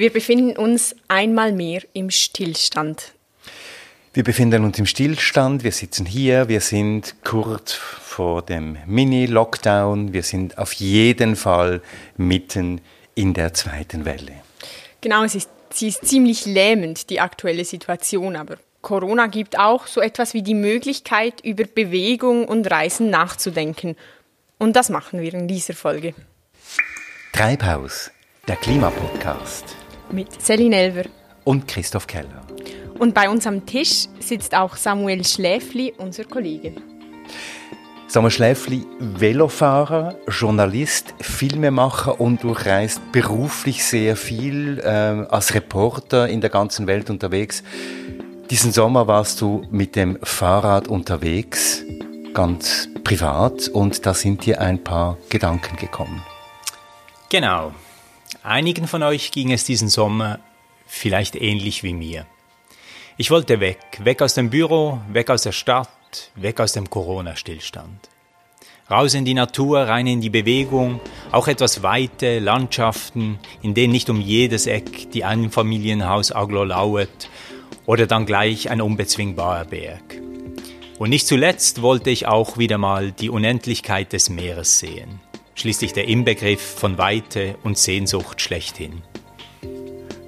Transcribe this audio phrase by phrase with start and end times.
[0.00, 3.12] Wir befinden uns einmal mehr im Stillstand.
[4.14, 10.22] Wir befinden uns im Stillstand, wir sitzen hier, wir sind kurz vor dem Mini-Lockdown, wir
[10.22, 11.82] sind auf jeden Fall
[12.16, 12.80] mitten
[13.14, 14.32] in der zweiten Welle.
[15.02, 20.00] Genau, es ist, sie ist ziemlich lähmend, die aktuelle Situation, aber Corona gibt auch so
[20.00, 23.96] etwas wie die Möglichkeit, über Bewegung und Reisen nachzudenken.
[24.56, 26.14] Und das machen wir in dieser Folge.
[27.34, 28.10] Treibhaus,
[28.48, 29.76] der Klimapodcast.
[30.12, 31.04] Mit Celine Elver
[31.44, 32.42] und Christoph Keller.
[32.98, 36.74] Und bei uns am Tisch sitzt auch Samuel Schläfli, unser Kollege.
[38.08, 44.88] Samuel Schläfli, Velofahrer, Journalist, Filmemacher und du reist beruflich sehr viel äh,
[45.30, 47.62] als Reporter in der ganzen Welt unterwegs.
[48.50, 51.84] Diesen Sommer warst du mit dem Fahrrad unterwegs,
[52.34, 56.20] ganz privat, und da sind dir ein paar Gedanken gekommen.
[57.28, 57.72] Genau.
[58.42, 60.38] Einigen von euch ging es diesen Sommer
[60.86, 62.24] vielleicht ähnlich wie mir.
[63.18, 65.90] Ich wollte weg, weg aus dem Büro, weg aus der Stadt,
[66.36, 68.08] weg aus dem Corona-Stillstand.
[68.90, 74.08] Raus in die Natur, rein in die Bewegung, auch etwas Weite, Landschaften, in denen nicht
[74.08, 77.28] um jedes Eck die Einfamilienhaus Aglo lauert
[77.84, 80.20] oder dann gleich ein unbezwingbarer Berg.
[80.98, 85.20] Und nicht zuletzt wollte ich auch wieder mal die Unendlichkeit des Meeres sehen.
[85.60, 89.02] Schließlich der Inbegriff von Weite und Sehnsucht schlechthin.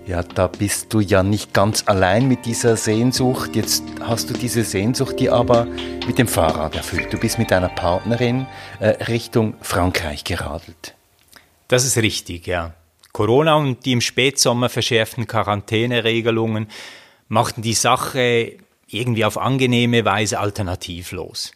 [0.07, 3.57] Ja, da bist du ja nicht ganz allein mit dieser Sehnsucht.
[3.57, 5.65] Jetzt hast du diese Sehnsucht, die aber
[6.07, 7.15] mit dem Fahrrad erfüllt.
[7.15, 8.47] Du bist mit deiner Partnerin
[8.79, 10.95] äh, Richtung Frankreich geradelt.
[11.67, 12.75] Das ist richtig, ja.
[13.13, 16.67] Corona und die im Spätsommer verschärften Quarantäneregelungen
[17.29, 21.53] machten die Sache irgendwie auf angenehme Weise alternativlos.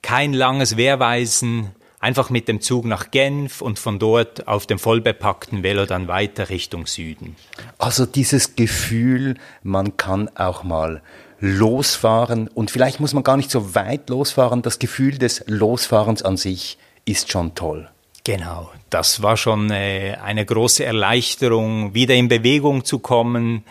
[0.00, 1.72] Kein langes Wehrweisen,
[2.06, 6.50] einfach mit dem Zug nach Genf und von dort auf dem vollbepackten Velo dann weiter
[6.50, 7.34] Richtung Süden.
[7.78, 11.02] Also dieses Gefühl, man kann auch mal
[11.40, 14.62] losfahren und vielleicht muss man gar nicht so weit losfahren.
[14.62, 17.88] Das Gefühl des Losfahrens an sich ist schon toll.
[18.22, 23.64] Genau, das war schon äh, eine große Erleichterung, wieder in Bewegung zu kommen,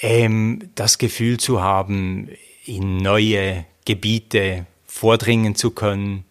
[0.00, 2.28] ähm, das Gefühl zu haben,
[2.66, 6.24] in neue Gebiete vordringen zu können,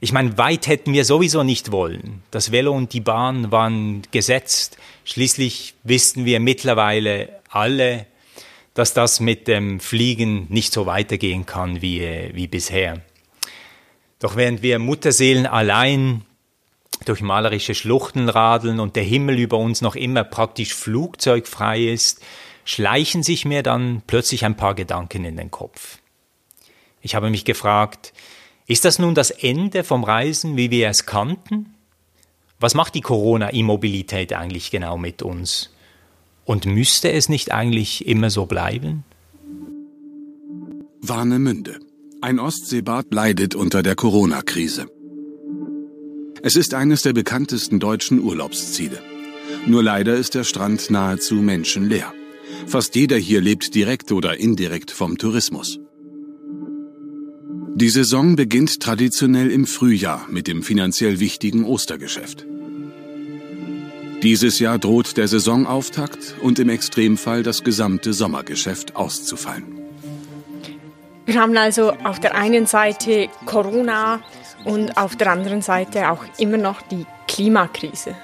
[0.00, 2.22] ich meine, weit hätten wir sowieso nicht wollen.
[2.30, 4.76] Das Velo und die Bahn waren gesetzt.
[5.04, 8.06] Schließlich wissen wir mittlerweile alle,
[8.74, 13.00] dass das mit dem Fliegen nicht so weitergehen kann wie, wie bisher.
[14.18, 16.22] Doch während wir Mutterseelen allein
[17.04, 22.22] durch malerische Schluchten radeln und der Himmel über uns noch immer praktisch flugzeugfrei ist,
[22.64, 25.98] schleichen sich mir dann plötzlich ein paar Gedanken in den Kopf.
[27.00, 28.12] Ich habe mich gefragt,
[28.66, 31.74] ist das nun das Ende vom Reisen, wie wir es kannten?
[32.58, 35.70] Was macht die Corona-Immobilität eigentlich genau mit uns?
[36.44, 39.04] Und müsste es nicht eigentlich immer so bleiben?
[41.00, 41.78] Warnemünde.
[42.20, 44.86] Ein Ostseebad leidet unter der Corona-Krise.
[46.42, 49.02] Es ist eines der bekanntesten deutschen Urlaubsziele.
[49.66, 52.12] Nur leider ist der Strand nahezu menschenleer.
[52.66, 55.78] Fast jeder hier lebt direkt oder indirekt vom Tourismus.
[57.78, 62.46] Die Saison beginnt traditionell im Frühjahr mit dem finanziell wichtigen Ostergeschäft.
[64.22, 69.64] Dieses Jahr droht der Saisonauftakt und im Extremfall das gesamte Sommergeschäft auszufallen.
[71.26, 74.22] Wir haben also auf der einen Seite Corona
[74.64, 78.16] und auf der anderen Seite auch immer noch die Klimakrise.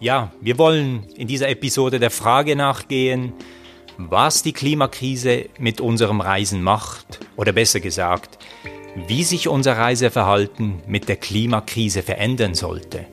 [0.00, 3.32] Ja, wir wollen in dieser Episode der Frage nachgehen,
[3.96, 8.38] was die Klimakrise mit unserem Reisen macht, oder besser gesagt,
[9.08, 13.06] wie sich unser Reiseverhalten mit der Klimakrise verändern sollte.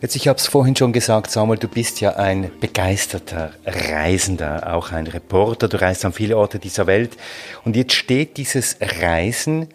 [0.00, 4.92] Jetzt, ich habe es vorhin schon gesagt, Samuel, du bist ja ein begeisterter Reisender, auch
[4.92, 7.18] ein Reporter, du reist an viele Orte dieser Welt.
[7.66, 9.68] Und jetzt steht dieses Reisen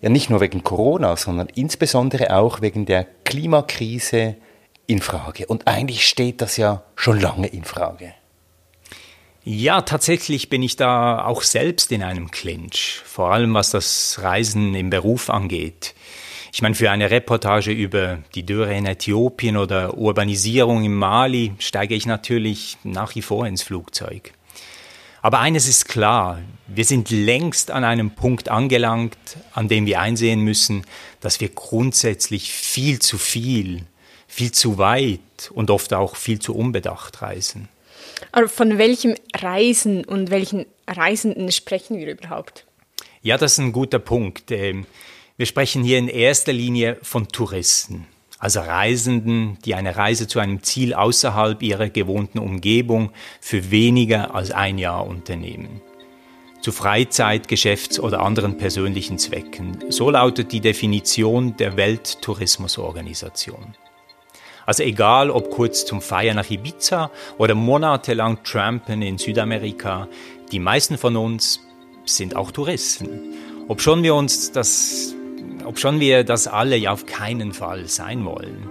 [0.00, 4.36] ja nicht nur wegen Corona, sondern insbesondere auch wegen der Klimakrise
[4.92, 5.46] in Frage.
[5.46, 8.14] Und eigentlich steht das ja schon lange in Frage.
[9.44, 14.74] Ja, tatsächlich bin ich da auch selbst in einem Clinch, vor allem was das Reisen
[14.76, 15.94] im Beruf angeht.
[16.52, 21.94] Ich meine, für eine Reportage über die Dürre in Äthiopien oder Urbanisierung in Mali steige
[21.94, 24.32] ich natürlich nach wie vor ins Flugzeug.
[25.22, 29.16] Aber eines ist klar, wir sind längst an einem Punkt angelangt,
[29.54, 30.84] an dem wir einsehen müssen,
[31.20, 33.86] dass wir grundsätzlich viel zu viel
[34.32, 37.68] viel zu weit und oft auch viel zu unbedacht reisen.
[38.32, 42.64] Aber von welchem Reisen und welchen Reisenden sprechen wir überhaupt?
[43.20, 44.50] Ja, das ist ein guter Punkt.
[44.50, 44.86] Ähm,
[45.36, 48.06] wir Wir sprechen hier in erster Linie von Touristen,
[48.38, 54.50] also Reisenden, die eine Reise zu einem Ziel außerhalb ihrer gewohnten Umgebung für weniger als
[54.50, 55.82] ein Jahr unternehmen.
[56.60, 59.84] Zu Freizeit, Geschäfts- oder anderen persönlichen Zwecken.
[59.88, 63.74] So lautet die Definition der Welttourismusorganisation.
[64.66, 70.08] Also egal, ob kurz zum Feiern nach Ibiza oder monatelang Trampen in Südamerika,
[70.50, 71.60] die meisten von uns
[72.04, 73.08] sind auch Touristen.
[73.68, 75.14] Ob schon wir uns das,
[75.64, 78.70] ob schon wir das alle ja auf keinen Fall sein wollen.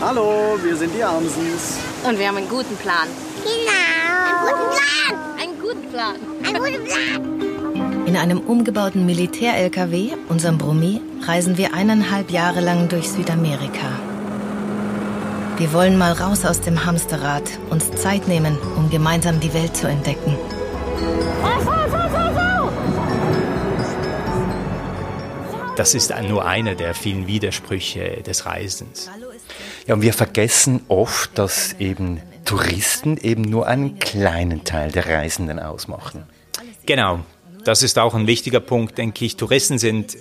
[0.00, 1.78] Hallo, wir sind die Amsens.
[2.06, 3.08] Und wir haben einen guten Plan.
[3.42, 3.76] Genau.
[5.40, 6.16] Einen guten Plan.
[6.44, 6.54] Einen guten Plan.
[6.54, 7.45] Einen guten Plan.
[8.06, 13.98] In einem umgebauten Militär-LKW, unserem Brummi, reisen wir eineinhalb Jahre lang durch Südamerika.
[15.56, 19.88] Wir wollen mal raus aus dem Hamsterrad, uns Zeit nehmen, um gemeinsam die Welt zu
[19.88, 20.36] entdecken.
[25.76, 29.10] Das ist nur einer der vielen Widersprüche des Reisens.
[29.88, 35.58] Ja, und wir vergessen oft, dass eben Touristen eben nur einen kleinen Teil der Reisenden
[35.58, 36.22] ausmachen.
[36.86, 37.24] Genau,
[37.66, 39.36] das ist auch ein wichtiger Punkt, denke ich.
[39.36, 40.16] Touristen sind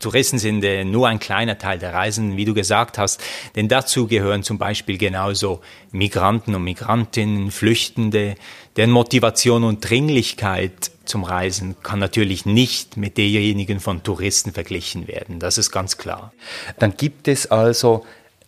[0.00, 3.20] Touristen sind äh, nur ein kleiner Teil der Reisen, wie du gesagt hast,
[3.54, 5.60] denn dazu gehören zum Beispiel genauso
[5.92, 8.36] Migranten und Migrantinnen, Flüchtende,
[8.76, 15.38] deren Motivation und Dringlichkeit zum Reisen kann natürlich nicht mit derjenigen von Touristen verglichen werden.
[15.38, 16.32] Das ist ganz klar.
[16.78, 18.06] Dann gibt es also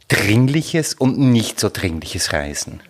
[0.09, 2.81] dringliches und nicht so dringliches Reisen.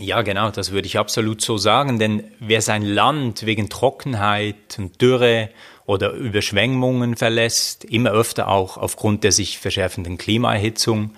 [0.00, 5.00] Ja, genau, das würde ich absolut so sagen, denn wer sein Land wegen Trockenheit und
[5.00, 5.50] Dürre
[5.86, 11.12] oder Überschwemmungen verlässt, immer öfter auch aufgrund der sich verschärfenden Klimaerhitzung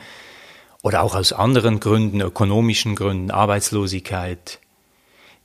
[0.82, 4.58] oder auch aus anderen Gründen, ökonomischen Gründen, Arbeitslosigkeit,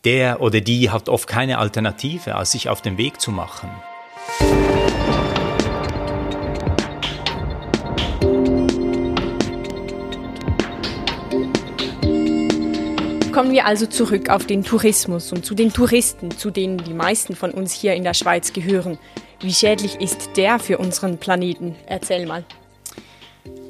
[0.04, 3.70] der oder die hat oft keine Alternative, als sich auf den Weg zu machen.
[13.42, 17.36] Kommen wir also zurück auf den Tourismus und zu den Touristen, zu denen die meisten
[17.36, 19.00] von uns hier in der Schweiz gehören.
[19.40, 21.76] Wie schädlich ist der für unseren Planeten?
[21.88, 22.46] Erzähl mal.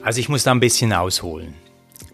[0.03, 1.53] Also ich muss da ein bisschen ausholen.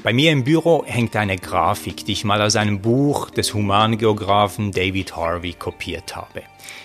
[0.03, 4.71] Bei mir im Büro hängt eine Grafik, die ich mal aus einem Buch des Humangeografen
[4.71, 6.43] David Harvey kopiert habe.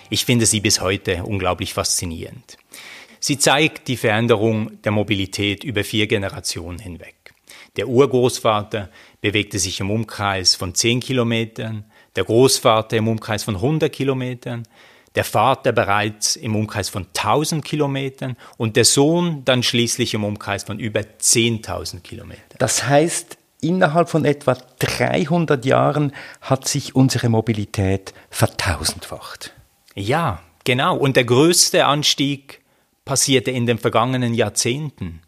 [0.08, 2.56] Ich finde sie bis heute unglaublich faszinierend.
[3.20, 7.21] Sie zeigt die Veränderung der Mobilität über vier Generationen hinweg.
[7.76, 8.90] Der Urgroßvater
[9.22, 11.84] bewegte sich im Umkreis von 10 Kilometern,
[12.16, 14.64] der Großvater im Umkreis von 100 Kilometern,
[15.14, 20.64] der Vater bereits im Umkreis von 1000 Kilometern und der Sohn dann schließlich im Umkreis
[20.64, 22.56] von über 10.000 Kilometern.
[22.58, 29.54] Das heißt, innerhalb von etwa 300 Jahren hat sich unsere Mobilität vertausendfacht.
[29.94, 30.96] Ja, genau.
[30.96, 32.60] Und der größte Anstieg
[33.04, 35.20] passierte in den vergangenen Jahrzehnten.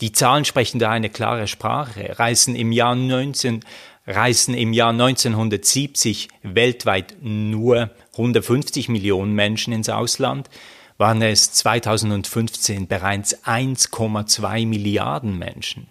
[0.00, 2.18] Die Zahlen sprechen da eine klare Sprache.
[2.18, 3.60] Reisen im Jahr 19,
[4.06, 10.48] reisen im Jahr 1970 weltweit nur 150 Millionen Menschen ins Ausland,
[10.96, 15.86] waren es 2015 bereits 1,2 Milliarden Menschen.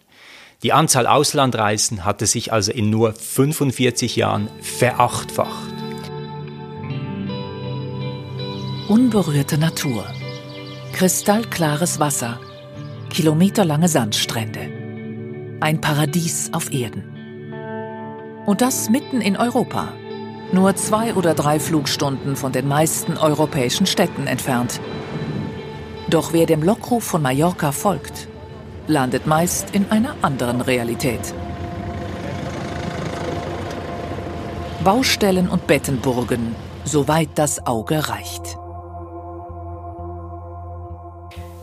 [0.63, 5.73] Die Anzahl Auslandreisen hatte sich also in nur 45 Jahren verachtfacht.
[8.87, 10.05] Unberührte Natur.
[10.93, 12.39] Kristallklares Wasser
[13.09, 15.57] kilometerlange Sandstrände.
[15.59, 17.03] Ein Paradies auf Erden.
[18.45, 19.89] Und das mitten in Europa.
[20.53, 24.79] Nur zwei oder drei Flugstunden von den meisten europäischen Städten entfernt.
[26.09, 28.27] Doch wer dem Lockruf von Mallorca folgt,
[28.87, 31.33] landet meist in einer anderen Realität.
[34.83, 38.57] Baustellen und Bettenburgen, soweit das Auge reicht.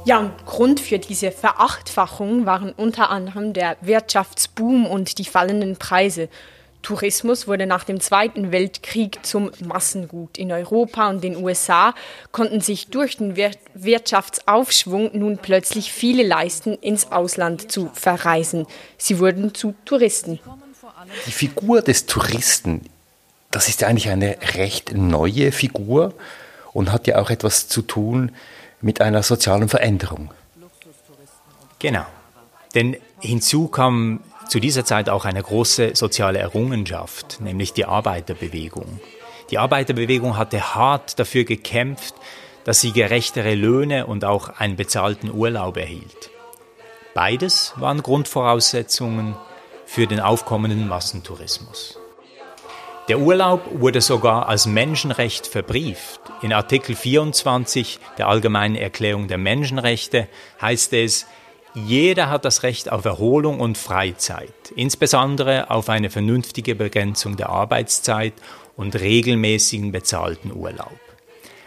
[0.07, 6.29] Ja, und Grund für diese Verachtfachung waren unter anderem der Wirtschaftsboom und die fallenden Preise.
[6.83, 10.39] Tourismus wurde nach dem Zweiten Weltkrieg zum Massengut.
[10.39, 11.93] In Europa und den USA
[12.31, 18.69] konnten sich durch den Wir Wirtschaftsaufschwung nun plötzlich viele leisten, ins Ausland zu verreisen.
[18.99, 20.39] Sie wurden zu Touristen.
[21.27, 22.83] Die Figur des Touristen,
[23.51, 26.15] das ist eigentlich eine recht neue Figur
[26.73, 28.31] und hat ja auch etwas zu tun
[28.81, 30.31] mit einer sozialen Veränderung.
[31.79, 32.07] Genau.
[32.75, 39.01] Denn hinzu kam zu dieser Zeit auch eine große soziale Errungenschaft, nämlich die Arbeiterbewegung.
[39.51, 42.15] Die Arbeiterbewegung hatte hart dafür gekämpft,
[42.65, 46.31] dass sie gerechtere Löhne und auch einen bezahlten Urlaub erhielt.
[47.15, 49.37] Beides waren Grundvoraussetzungen
[49.87, 51.99] für den aufkommenden Massentourismus.
[53.09, 60.29] Der Urlaub wurde sogar als Menschenrecht verbrieft In Artikel 24 der Allgemeinen Erklärung der Menschenrechte
[60.61, 61.27] heißt es,
[61.75, 68.35] jeder hat das Recht auf Erholung und Freizeit, insbesondere auf eine vernünftige Begrenzung der Arbeitszeit
[68.77, 71.01] und regelmäßigen bezahlten Urlaub.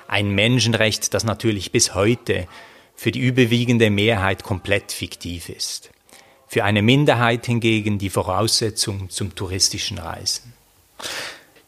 [0.08, 2.48] Ein Menschenrecht, das natürlich bis heute
[2.96, 5.90] für die überwiegende Mehrheit komplett fiktiv ist.
[6.48, 10.54] Für eine Minderheit hingegen die Voraussetzung zum touristischen Reisen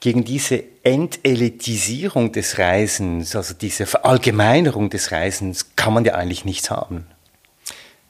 [0.02, 6.70] gegen diese Entelitisierung des Reisens, also diese Verallgemeinerung des Reisens, kann man ja eigentlich nichts
[6.72, 7.06] haben.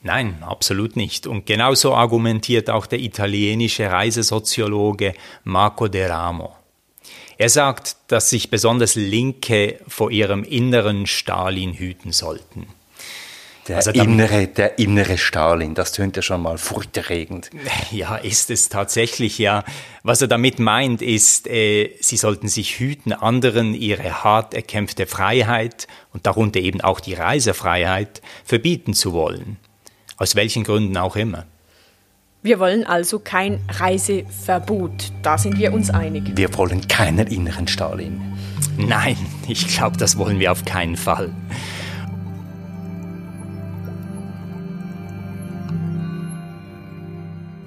[0.02, 1.28] Nein, absolut nicht.
[1.28, 6.56] Und genauso argumentiert auch der italienische Reisesoziologe Marco De Ramo.
[7.38, 12.66] Er sagt, dass sich besonders Linke vor ihrem inneren Stalin hüten sollten.
[13.68, 17.50] Der, also innere, der innere Stalin, das tönt ja schon mal furchterregend.
[17.92, 19.64] Ja, ist es tatsächlich, ja.
[20.02, 25.86] Was er damit meint, ist, äh, sie sollten sich hüten, anderen ihre hart erkämpfte Freiheit
[26.12, 29.58] und darunter eben auch die Reisefreiheit verbieten zu wollen.
[30.16, 31.44] Aus welchen Gründen auch immer.
[32.42, 36.32] Wir wollen also kein Reiseverbot, da sind wir uns einig.
[36.34, 38.20] Wir wollen keinen inneren Stalin.
[38.76, 39.16] Nein,
[39.46, 41.30] ich glaube, das wollen wir auf keinen Fall.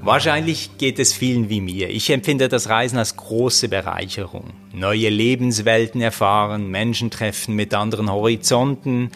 [0.06, 1.90] Wahrscheinlich geht es vielen wie mir.
[1.90, 4.52] Ich empfinde das Reisen als große Bereicherung.
[4.72, 9.10] Neue Lebenswelten erfahren, Menschen treffen mit anderen Horizonten,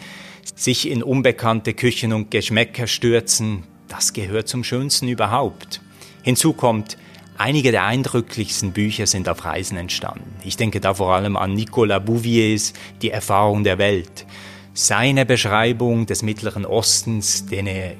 [0.56, 5.80] sich in unbekannte Küchen und Geschmäcker stürzen, das gehört zum Schönsten überhaupt.
[6.24, 6.96] Hinzu kommt,
[7.38, 10.34] einige der eindrücklichsten Bücher sind auf Reisen entstanden.
[10.42, 14.26] Ich denke da vor allem an Nicolas Bouviers Die Erfahrung der Welt.
[14.74, 17.94] Seine Beschreibung des Mittleren Ostens, den er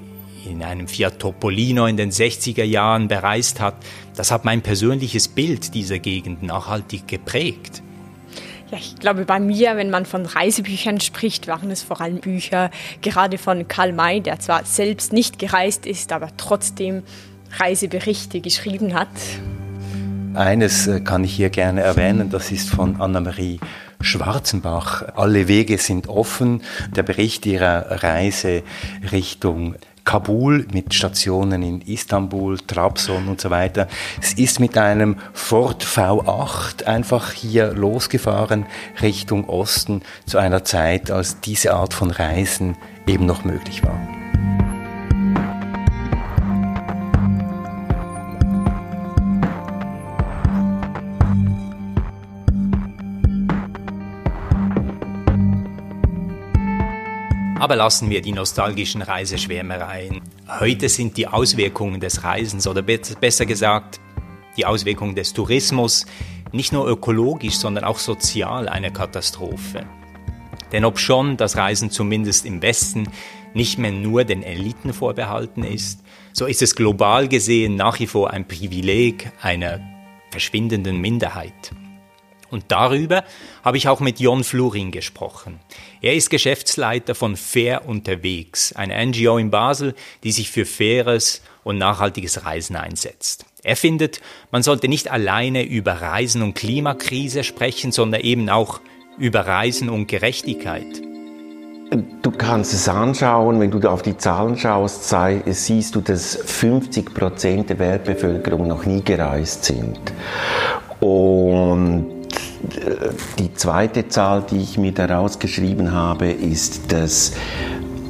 [0.47, 3.75] in einem Fiat Topolino in den 60er Jahren bereist hat,
[4.17, 7.83] das hat mein persönliches Bild dieser Gegend nachhaltig geprägt.
[8.71, 12.71] Ja, ich glaube, bei mir, wenn man von Reisebüchern spricht, waren es vor allem Bücher
[13.03, 17.03] gerade von Karl May, der zwar selbst nicht gereist ist, aber trotzdem
[17.59, 19.09] Reiseberichte geschrieben hat.
[20.35, 23.59] Eines äh, kann ich hier gerne erwähnen, das ist von Annemarie
[24.01, 25.03] Schwarzenbach.
[25.17, 26.63] Alle Wege sind offen.
[26.95, 28.63] Der Bericht ihrer Reise
[29.11, 29.75] Richtung
[30.11, 33.87] Kabul mit Stationen in Istanbul, Trabzon und so weiter.
[34.21, 38.67] Es ist mit einem Ford V8 einfach hier losgefahren
[39.03, 42.77] Richtung Osten zu einer Zeit, als diese Art von Reisen
[43.07, 44.20] eben noch möglich war.
[57.61, 60.23] Aber lassen wir die nostalgischen Reiseschwärmereien.
[60.61, 64.01] Heute sind die Auswirkungen des Reisens oder besser gesagt
[64.57, 66.07] die Auswirkungen des Tourismus
[66.53, 69.85] nicht nur ökologisch, sondern auch sozial eine Katastrophe.
[70.73, 73.09] Denn ob schon das Reisen zumindest im Westen
[73.53, 76.03] nicht mehr nur den Eliten vorbehalten ist,
[76.33, 79.81] so ist es global gesehen nach wie vor ein Privileg einer
[80.31, 81.73] verschwindenden Minderheit.
[82.51, 83.25] Und darüber
[83.65, 85.61] habe ich auch mit Jon Fluring gesprochen.
[86.03, 91.79] Er ist Geschäftsleiter von Fair Unterwegs, eine NGO in Basel, die sich für faires und
[91.79, 93.45] nachhaltiges Reisen einsetzt.
[93.63, 98.81] Er findet, man sollte nicht alleine über Reisen und Klimakrise sprechen, sondern eben auch
[99.19, 101.03] über Reisen und Gerechtigkeit.
[102.23, 105.13] Du kannst es anschauen, wenn du auf die Zahlen schaust,
[105.47, 109.99] siehst du, dass 50 Prozent der Weltbevölkerung noch nie gereist sind.
[111.01, 112.20] Und
[113.39, 117.33] die zweite Zahl, die ich mir daraus geschrieben habe, ist, dass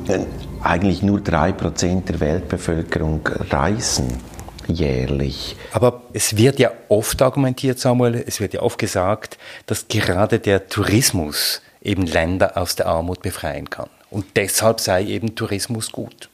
[0.08, 0.20] äh,
[0.62, 4.18] eigentlich nur drei Prozent der Weltbevölkerung reisen
[4.66, 5.56] jährlich.
[5.72, 10.68] Aber es wird ja oft argumentiert, Samuel, es wird ja oft gesagt, dass gerade der
[10.68, 13.88] Tourismus eben Länder aus der Armut befreien kann.
[14.10, 16.28] Und deshalb sei eben Tourismus gut.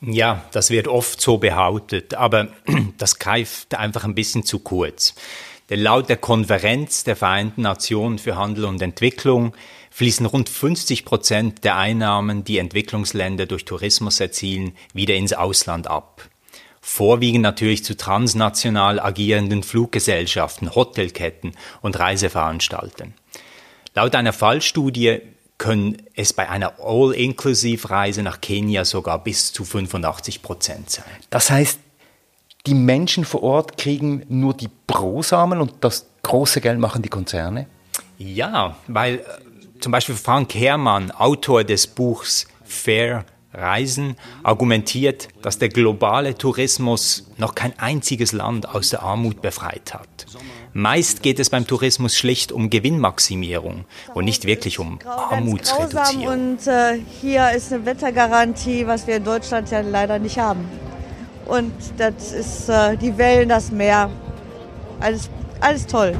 [0.00, 2.48] Ja, das wird oft so behauptet, aber
[2.98, 5.14] das greift einfach ein bisschen zu kurz.
[5.70, 9.54] Denn laut der Konferenz der Vereinten Nationen für Handel und Entwicklung
[9.90, 16.28] fließen rund 50 Prozent der Einnahmen, die Entwicklungsländer durch Tourismus erzielen, wieder ins Ausland ab.
[16.80, 23.14] Vorwiegend natürlich zu transnational agierenden Fluggesellschaften, Hotelketten und Reiseveranstaltern.
[23.94, 25.20] Laut einer Fallstudie
[25.58, 31.04] können es bei einer All-Inclusive-Reise nach Kenia sogar bis zu 85 Prozent sein.
[31.28, 31.78] Das heißt,
[32.66, 37.66] die Menschen vor Ort kriegen nur die Brosamen und das große Geld machen die Konzerne?
[38.18, 39.22] Ja, weil äh,
[39.80, 47.54] zum Beispiel Frank Herrmann, Autor des Buchs Fair Reisen argumentiert, dass der globale Tourismus noch
[47.54, 50.26] kein einziges Land aus der Armut befreit hat.
[50.72, 56.26] Meist geht es beim Tourismus schlicht um Gewinnmaximierung und nicht wirklich um Armutsreduzierung.
[56.26, 60.68] Und äh, hier ist eine Wettergarantie, was wir in Deutschland ja leider nicht haben.
[61.50, 64.08] Und das ist äh, die Wellen, das Meer.
[65.00, 65.28] Alles,
[65.58, 66.14] alles toll.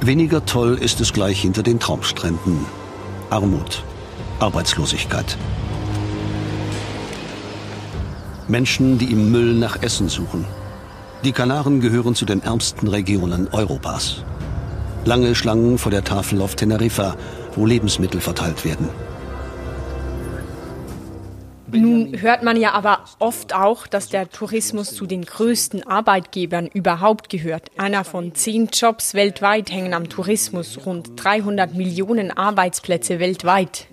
[0.00, 2.64] Weniger toll ist es gleich hinter den Traumstränden.
[3.28, 3.82] Armut,
[4.38, 5.36] Arbeitslosigkeit.
[8.46, 10.44] Menschen, die im Müll nach Essen suchen.
[11.24, 14.22] Die Kanaren gehören zu den ärmsten Regionen Europas.
[15.04, 17.16] Lange Schlangen vor der Tafel auf Teneriffa,
[17.56, 18.88] wo Lebensmittel verteilt werden.
[21.72, 27.28] Nun hört man ja aber oft auch, dass der Tourismus zu den größten Arbeitgebern überhaupt
[27.28, 27.70] gehört.
[27.76, 33.86] Einer von zehn Jobs weltweit hängen am Tourismus, rund 300 Millionen Arbeitsplätze weltweit.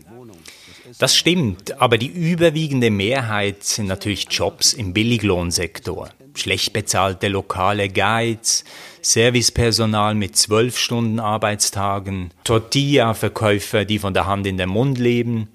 [1.00, 6.10] Das stimmt, aber die überwiegende Mehrheit sind natürlich Jobs im Billiglohnsektor.
[6.34, 8.64] Schlecht bezahlte lokale Guides,
[9.02, 15.50] Servicepersonal mit zwölf Stunden Arbeitstagen, Tortilla-Verkäufer, die von der Hand in den Mund leben.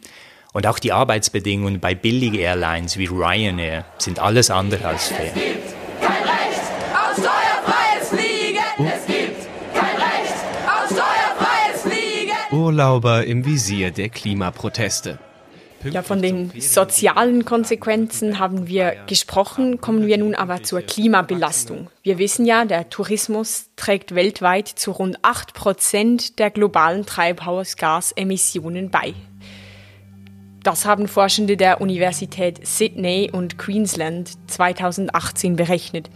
[0.53, 5.29] Und auch die Arbeitsbedingungen bei Billig-Airlines wie Ryanair sind alles andere als fair.
[5.29, 6.61] Es gibt kein Recht
[6.93, 8.63] auf steuerfreies Fliegen.
[8.79, 10.35] Es gibt kein Recht
[10.67, 12.37] auf steuerfreies Fliegen.
[12.51, 15.19] Urlauber im Visier der Klimaproteste.
[15.91, 21.89] Ja, von den sozialen Konsequenzen haben wir gesprochen, kommen wir nun aber zur Klimabelastung.
[22.05, 29.15] Wir wissen ja, der Tourismus trägt weltweit zu rund 8 Prozent der globalen Treibhausgasemissionen bei.
[30.63, 36.09] Das haben Forschende der Universität Sydney und Queensland 2018 berechnet.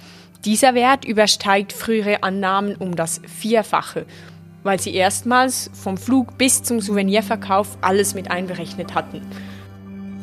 [0.44, 4.06] Dieser Wert übersteigt frühere Annahmen um das Vierfache,
[4.62, 9.20] weil sie erstmals vom Flug bis zum Souvenirverkauf alles mit einberechnet hatten.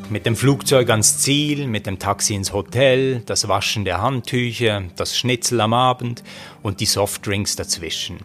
[0.09, 5.17] Mit dem Flugzeug ans Ziel, mit dem Taxi ins Hotel, das Waschen der Handtücher, das
[5.17, 6.23] Schnitzel am Abend
[6.61, 8.19] und die Softdrinks dazwischen.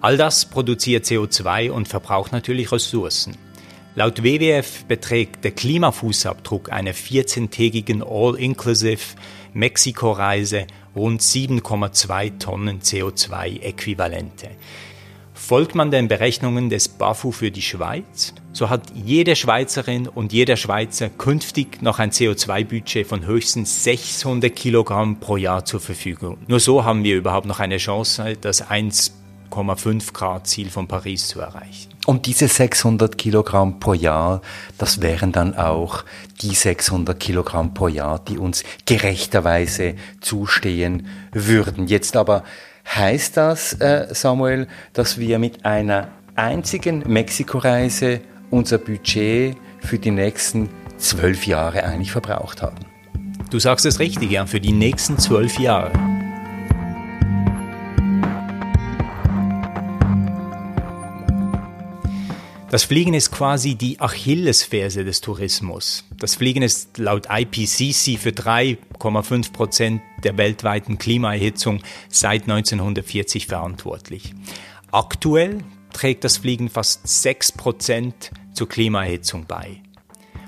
[0.00, 3.36] All das produziert CO2 und verbraucht natürlich Ressourcen.
[3.98, 9.16] Laut WWF beträgt der Klimafußabdruck einer 14-tägigen All-Inclusive
[9.54, 14.50] Mexiko-Reise rund 7,2 Tonnen CO2-Äquivalente.
[15.32, 20.58] Folgt man den Berechnungen des BAFU für die Schweiz, so hat jede Schweizerin und jeder
[20.58, 26.36] Schweizer künftig noch ein CO2-Budget von höchstens 600 Kilogramm pro Jahr zur Verfügung.
[26.48, 31.40] Nur so haben wir überhaupt noch eine Chance, das 1,5 Grad Ziel von Paris zu
[31.40, 31.95] erreichen.
[32.06, 34.40] Und diese 600 Kilogramm pro Jahr,
[34.78, 36.04] das wären dann auch
[36.40, 41.86] die 600 Kilogramm pro Jahr, die uns gerechterweise zustehen würden.
[41.88, 42.44] Jetzt aber
[42.94, 50.68] Heißt das, äh, Samuel, dass wir mit einer einzigen Mexiko-Reise unser Budget für die nächsten
[50.96, 52.78] zwölf Jahre eigentlich verbraucht haben?
[53.50, 55.92] Du sagst es richtig, ja, für die nächsten zwölf Jahre.
[62.68, 66.04] Das Fliegen ist quasi die Achillesferse des Tourismus.
[66.18, 74.34] Das Fliegen ist laut IPCC für 3,5 Prozent der weltweiten Klimaerhitzung seit 1940 verantwortlich.
[74.90, 79.80] Aktuell trägt das Fliegen fast 6 Prozent zur Klimaerhitzung bei.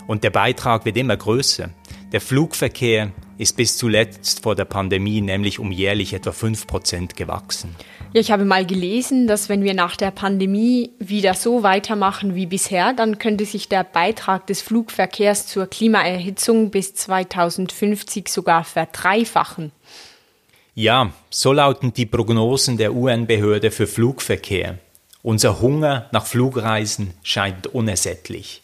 [0.09, 1.71] Und der Beitrag wird immer größer.
[2.11, 7.77] Der Flugverkehr ist bis zuletzt vor der Pandemie nämlich um jährlich etwa 5 Prozent gewachsen.
[8.15, 12.47] Ja, ich habe mal gelesen, dass wenn wir nach der Pandemie wieder so weitermachen wie
[12.47, 19.73] bisher, dann könnte sich der Beitrag des Flugverkehrs zur Klimaerhitzung bis 2050 sogar verdreifachen.
[20.75, 24.79] Ja, so lauten die Prognosen der UN-Behörde für Flugverkehr.
[25.23, 28.63] Unser Hunger nach Flugreisen scheint unersättlich.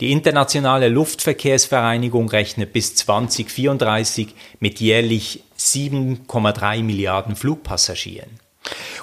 [0.00, 8.43] Die Internationale Luftverkehrsvereinigung rechnet bis 2034 mit jährlich 7,3 Milliarden Flugpassagieren.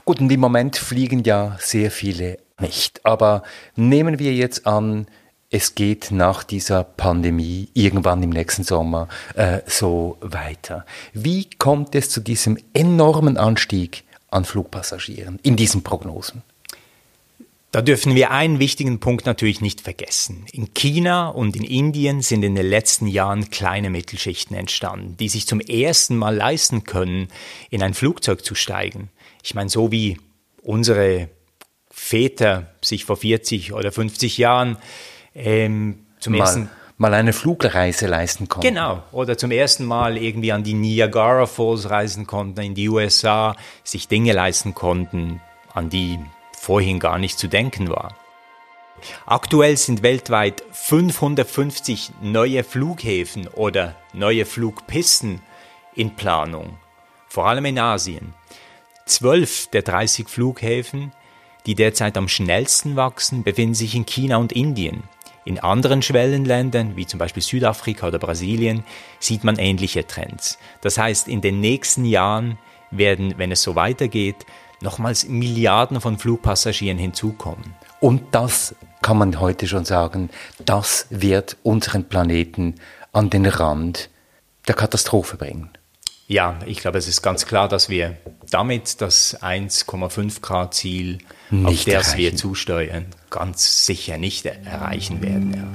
[0.05, 3.05] Gut, und im Moment fliegen ja sehr viele nicht.
[3.05, 3.43] Aber
[3.75, 5.07] nehmen wir jetzt an,
[5.49, 10.85] es geht nach dieser Pandemie irgendwann im nächsten Sommer äh, so weiter.
[11.13, 16.41] Wie kommt es zu diesem enormen Anstieg an Flugpassagieren in diesen Prognosen?
[17.73, 20.45] Da dürfen wir einen wichtigen Punkt natürlich nicht vergessen.
[20.51, 25.47] In China und in Indien sind in den letzten Jahren kleine Mittelschichten entstanden, die sich
[25.47, 27.29] zum ersten Mal leisten können,
[27.69, 29.09] in ein Flugzeug zu steigen.
[29.43, 30.19] Ich meine, so wie
[30.63, 31.29] unsere
[31.89, 34.77] Väter sich vor 40 oder 50 Jahren
[35.35, 38.67] ähm, zum mal, ersten mal eine Flugreise leisten konnten.
[38.67, 43.55] Genau, oder zum ersten Mal irgendwie an die Niagara Falls reisen konnten, in die USA,
[43.83, 45.41] sich Dinge leisten konnten,
[45.73, 46.19] an die
[46.55, 48.15] vorhin gar nicht zu denken war.
[49.25, 55.41] Aktuell sind weltweit 550 neue Flughäfen oder neue Flugpisten
[55.95, 56.77] in Planung,
[57.27, 58.35] vor allem in Asien.
[59.11, 61.11] Zwölf der 30 Flughäfen,
[61.65, 65.03] die derzeit am schnellsten wachsen, befinden sich in China und Indien.
[65.43, 68.85] In anderen Schwellenländern, wie zum Beispiel Südafrika oder Brasilien,
[69.19, 70.57] sieht man ähnliche Trends.
[70.79, 72.57] Das heißt, in den nächsten Jahren
[72.89, 74.45] werden, wenn es so weitergeht,
[74.79, 77.75] nochmals Milliarden von Flugpassagieren hinzukommen.
[77.99, 80.29] Und das kann man heute schon sagen,
[80.63, 82.75] das wird unseren Planeten
[83.11, 84.09] an den Rand
[84.69, 85.69] der Katastrophe bringen.
[86.31, 88.15] Ja, ich glaube, es ist ganz klar, dass wir
[88.49, 91.17] damit das 1,5 Grad Ziel,
[91.65, 95.53] auf das wir zusteuern, ganz sicher nicht erreichen werden.
[95.53, 95.67] Ja.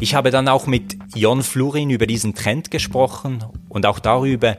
[0.00, 4.56] Ich habe dann auch mit Jon Flurin über diesen Trend gesprochen und auch darüber,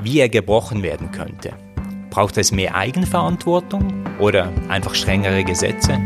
[0.00, 1.54] wie er gebrochen werden könnte.
[2.10, 5.98] Braucht es mehr Eigenverantwortung oder einfach strengere Gesetze?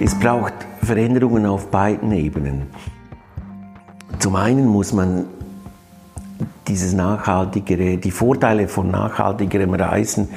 [0.00, 2.68] Es braucht Veränderungen auf beiden Ebenen.
[4.18, 5.26] Zum einen muss man
[6.68, 10.28] dieses nachhaltigere, die Vorteile von nachhaltigerem Reisen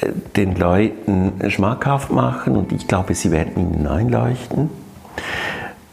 [0.00, 4.70] äh, den Leuten schmackhaft machen und ich glaube, sie werden ihnen einleuchten.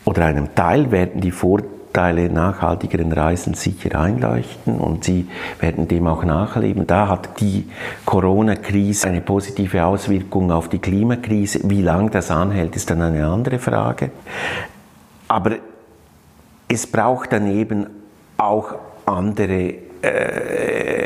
[0.05, 5.29] Oder einem Teil werden die Vorteile Vorteile nachhaltigeren Reisen sicher einleuchten und sie
[5.62, 6.86] werden dem auch nachleben.
[6.86, 7.69] Da hat die
[8.03, 11.62] Corona-Krise eine positive Auswirkung auf die Klimakrise.
[11.63, 14.12] Wie lange das anhält, ist dann eine andere Frage.
[15.29, 15.51] Aber
[16.67, 17.88] es braucht daneben
[18.36, 21.04] auch andere äh,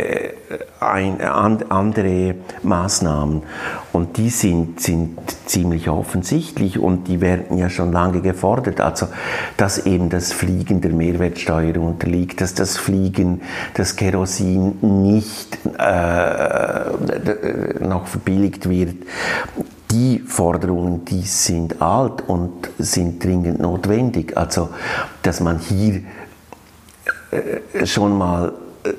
[0.79, 3.43] ein, an, andere Maßnahmen.
[3.93, 8.81] Und die sind, sind ziemlich offensichtlich und die werden ja schon lange gefordert.
[8.81, 9.07] Also,
[9.57, 13.41] dass eben das Fliegen der Mehrwertsteuer unterliegt, dass das Fliegen,
[13.75, 16.85] das Kerosin nicht äh,
[17.83, 18.95] noch verbilligt wird.
[19.91, 24.37] Die Forderungen, die sind alt und sind dringend notwendig.
[24.37, 24.69] Also,
[25.23, 26.01] dass man hier
[27.31, 28.53] äh, schon mal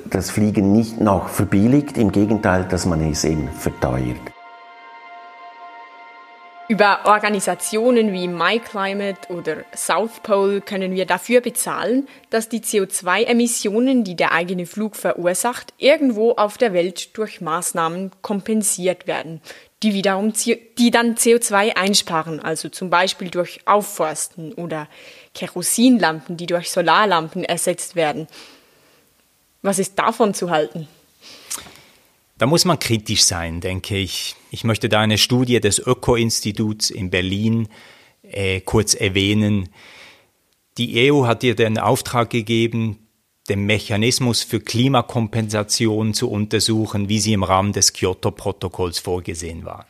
[0.05, 4.19] das Fliegen nicht noch verbilligt, im Gegenteil, dass man es eben verteuert.
[6.71, 14.15] Über Organisationen wie MyClimate oder South Pole können wir dafür bezahlen, dass die CO2-Emissionen, die
[14.15, 19.41] der eigene Flug verursacht, irgendwo auf der Welt durch Maßnahmen kompensiert werden,
[19.83, 24.87] die wiederum die dann CO2 einsparen, also zum Beispiel durch Aufforsten oder
[25.35, 28.27] Kerosinlampen, die durch Solarlampen ersetzt werden.
[29.61, 30.87] Was ist davon zu halten?
[32.37, 34.35] Da muss man kritisch sein, denke ich.
[34.49, 37.67] Ich möchte da eine Studie des Öko-Instituts in Berlin
[38.23, 39.69] äh, kurz erwähnen.
[40.77, 42.97] Die EU hat dir den Auftrag gegeben,
[43.49, 49.85] den Mechanismus für Klimakompensation zu untersuchen, wie sie im Rahmen des Kyoto-Protokolls vorgesehen war.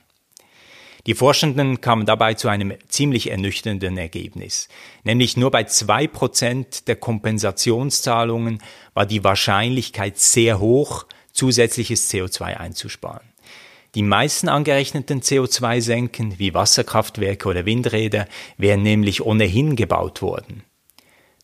[1.07, 4.67] Die Forschenden kamen dabei zu einem ziemlich ernüchternden Ergebnis.
[5.03, 8.61] Nämlich nur bei zwei Prozent der Kompensationszahlungen
[8.93, 13.31] war die Wahrscheinlichkeit sehr hoch, zusätzliches CO2 einzusparen.
[13.95, 20.63] Die meisten angerechneten CO2-Senken, wie Wasserkraftwerke oder Windräder, wären nämlich ohnehin gebaut worden.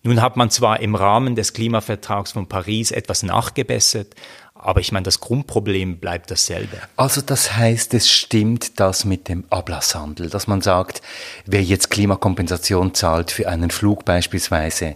[0.04, 4.15] Nun hat man zwar im Rahmen des Klimavertrags von Paris etwas nachgebessert,
[4.60, 6.78] aber ich meine, das Grundproblem bleibt dasselbe.
[6.96, 11.02] Also das heißt, es stimmt das mit dem Ablasshandel, dass man sagt,
[11.46, 14.96] wer jetzt Klimakompensation zahlt für einen Flug beispielsweise,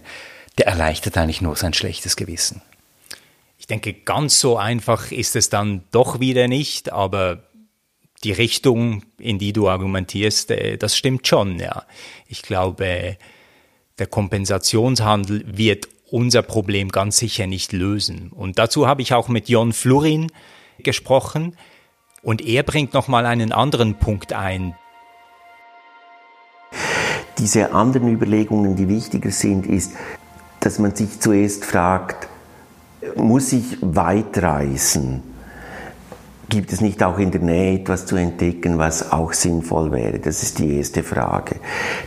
[0.58, 2.62] der erleichtert eigentlich nur sein schlechtes Gewissen.
[3.58, 7.44] Ich denke, ganz so einfach ist es dann doch wieder nicht, aber
[8.24, 11.84] die Richtung, in die du argumentierst, äh, das stimmt schon, ja.
[12.26, 13.16] Ich glaube,
[13.98, 18.30] der Kompensationshandel wird unser Problem ganz sicher nicht lösen.
[18.30, 20.30] Und dazu habe ich auch mit Jon Flurin
[20.82, 21.56] gesprochen
[22.22, 24.74] und er bringt nochmal einen anderen Punkt ein.
[27.38, 29.92] Diese anderen Überlegungen, die wichtiger sind, ist,
[30.60, 32.28] dass man sich zuerst fragt,
[33.16, 35.22] muss ich weit reisen?
[36.52, 40.18] Gibt es nicht auch in der Nähe etwas zu entdecken, was auch sinnvoll wäre?
[40.18, 41.56] Das ist die erste Frage.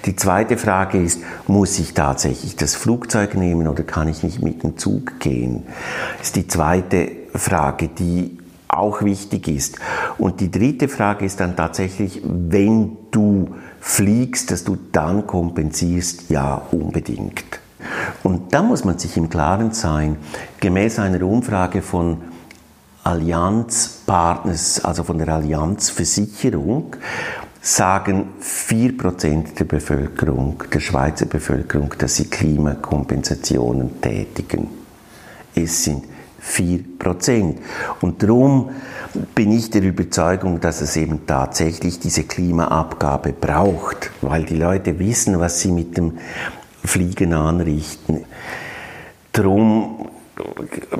[0.05, 4.61] Die zweite Frage ist, muss ich tatsächlich das Flugzeug nehmen oder kann ich nicht mit
[4.61, 5.63] dem Zug gehen?
[6.19, 9.79] Das ist die zweite Frage, die auch wichtig ist.
[10.19, 16.61] Und die dritte Frage ist dann tatsächlich, wenn du fliegst, dass du dann kompensierst, ja,
[16.69, 17.45] unbedingt.
[18.21, 20.17] Und da muss man sich im Klaren sein,
[20.59, 22.34] gemäß einer Umfrage von
[23.05, 26.95] Allianzpartners, also von der Allianzversicherung,
[27.61, 34.69] sagen 4% der Bevölkerung, der Schweizer Bevölkerung, dass sie Klimakompensationen tätigen.
[35.55, 36.03] es sind
[36.39, 37.59] 4 Prozent.
[38.01, 38.71] Und darum
[39.33, 45.39] bin ich der Überzeugung, dass es eben tatsächlich diese Klimaabgabe braucht, weil die Leute wissen,
[45.39, 46.17] was sie mit dem
[46.83, 48.25] Fliegen anrichten.
[49.31, 50.09] Darum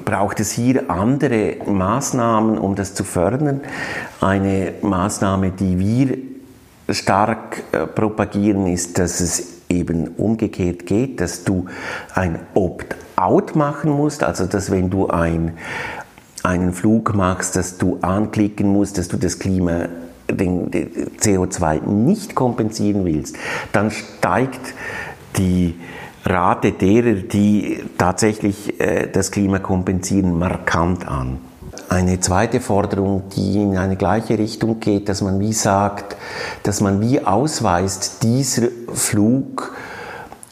[0.06, 3.62] braucht es hier andere Maßnahmen, um das zu fördern.
[4.22, 6.18] Eine Maßnahme, die wir
[6.94, 11.66] stark äh, propagieren, ist, dass es eben umgekehrt geht, dass du
[12.14, 15.54] ein Opt-out machen musst, also dass wenn du ein,
[16.44, 19.90] einen Flug machst, dass du anklicken musst, dass du das Klima,
[20.30, 23.36] den, den CO2 nicht kompensieren willst,
[23.72, 24.74] dann steigt
[25.38, 25.76] die
[26.28, 31.40] Rate derer, die tatsächlich äh, das Klima kompensieren, markant an.
[31.88, 36.16] Eine zweite Forderung, die in eine gleiche Richtung geht, dass man wie sagt,
[36.64, 39.76] dass man wie ausweist, dieser Flug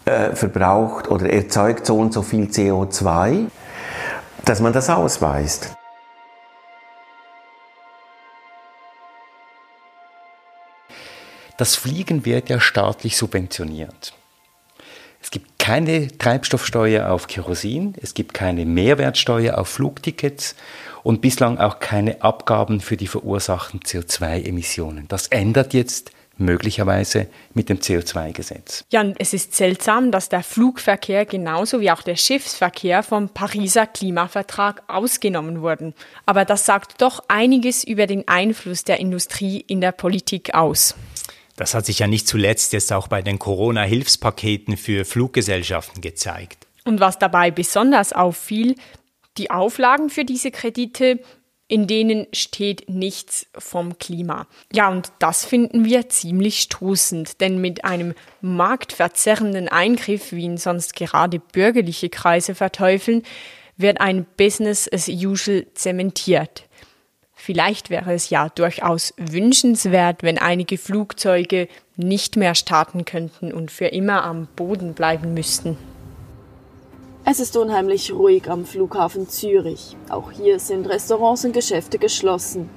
[0.06, 3.46] äh, verbraucht oder erzeugt so und so viel CO2,
[4.46, 5.74] dass man das ausweist.
[11.58, 14.14] Das Fliegen wird ja staatlich subventioniert.
[15.24, 20.54] Es gibt keine Treibstoffsteuer auf Kerosin, es gibt keine Mehrwertsteuer auf Flugtickets
[21.02, 25.08] und bislang auch keine Abgaben für die verursachten CO2-Emissionen.
[25.08, 28.84] Das ändert jetzt möglicherweise mit dem CO2-Gesetz.
[28.92, 34.84] Ja, es ist seltsam, dass der Flugverkehr genauso wie auch der Schiffsverkehr vom Pariser Klimavertrag
[34.88, 35.94] ausgenommen wurden.
[36.26, 40.96] Aber das sagt doch einiges über den Einfluss der Industrie in der Politik aus.
[41.56, 46.68] Das hat sich ja nicht zuletzt jetzt auch bei den Corona-Hilfspaketen für Fluggesellschaften gezeigt.
[46.86, 48.76] Und was dabei besonders auffiel,
[49.38, 51.20] die Auflagen für diese Kredite,
[51.68, 54.48] in denen steht nichts vom Klima.
[54.74, 60.96] Ja, und das finden wir ziemlich stoßend, denn mit einem marktverzerrenden Eingriff, wie ihn sonst
[60.96, 63.24] gerade bürgerliche Kreise verteufeln,
[63.78, 66.66] wird ein Business as usual zementiert.
[67.46, 73.88] Vielleicht wäre es ja durchaus wünschenswert, wenn einige Flugzeuge nicht mehr starten könnten und für
[73.88, 75.78] immer am Boden bleiben müssten.
[77.26, 79.98] Es ist unheimlich ruhig am Flughafen Zürich.
[80.08, 82.70] Auch hier sind Restaurants und Geschäfte geschlossen.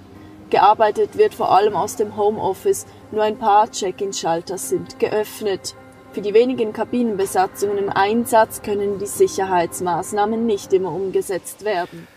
[0.50, 5.76] Gearbeitet wird vor allem aus dem Homeoffice, nur ein paar Check-in-Schalter sind geöffnet.
[6.10, 12.08] Für die wenigen Kabinenbesatzungen im Einsatz können die Sicherheitsmaßnahmen nicht immer umgesetzt werden.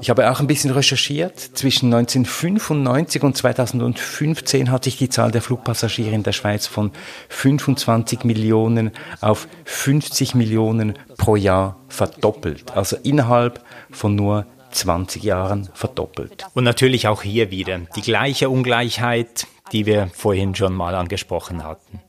[0.00, 1.38] Ich habe auch ein bisschen recherchiert.
[1.38, 6.90] Zwischen 1995 und 2015 hat sich die Zahl der Flugpassagiere in der Schweiz von
[7.28, 12.72] 25 Millionen auf 50 Millionen pro Jahr verdoppelt.
[12.76, 16.46] Also innerhalb von nur 20 Jahren verdoppelt.
[16.54, 22.00] Und natürlich auch hier wieder die gleiche Ungleichheit, die wir vorhin schon mal angesprochen hatten.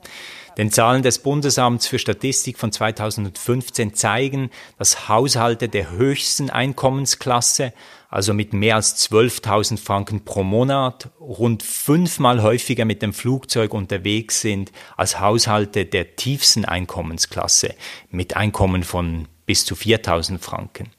[0.58, 7.74] Denn Zahlen des Bundesamts für Statistik von 2015 zeigen, dass Haushalte der höchsten Einkommensklasse,
[8.10, 14.42] also mit mehr als 12.000 Franken pro Monat, rund fünfmal häufiger mit dem Flugzeug unterwegs
[14.42, 17.76] sind als Haushalte der tiefsten Einkommensklasse
[18.10, 20.90] mit Einkommen von bis zu 4.000 Franken.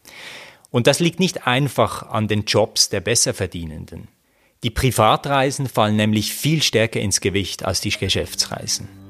[0.71, 4.07] Und das liegt nicht einfach an den Jobs der Besserverdienenden.
[4.63, 9.08] Die Privatreisen fallen nämlich viel stärker ins Gewicht als die Geschäftsreisen.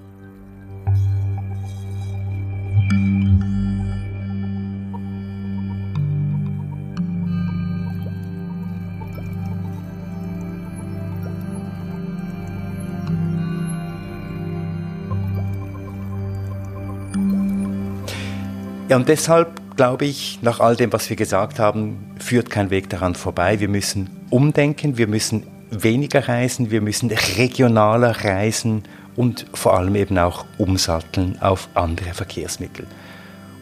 [18.88, 22.90] Ja, und deshalb glaube ich, nach all dem, was wir gesagt haben, führt kein Weg
[22.90, 23.60] daran vorbei.
[23.60, 28.82] Wir müssen umdenken, wir müssen weniger reisen, wir müssen regionaler reisen
[29.14, 32.86] und vor allem eben auch umsatteln auf andere Verkehrsmittel.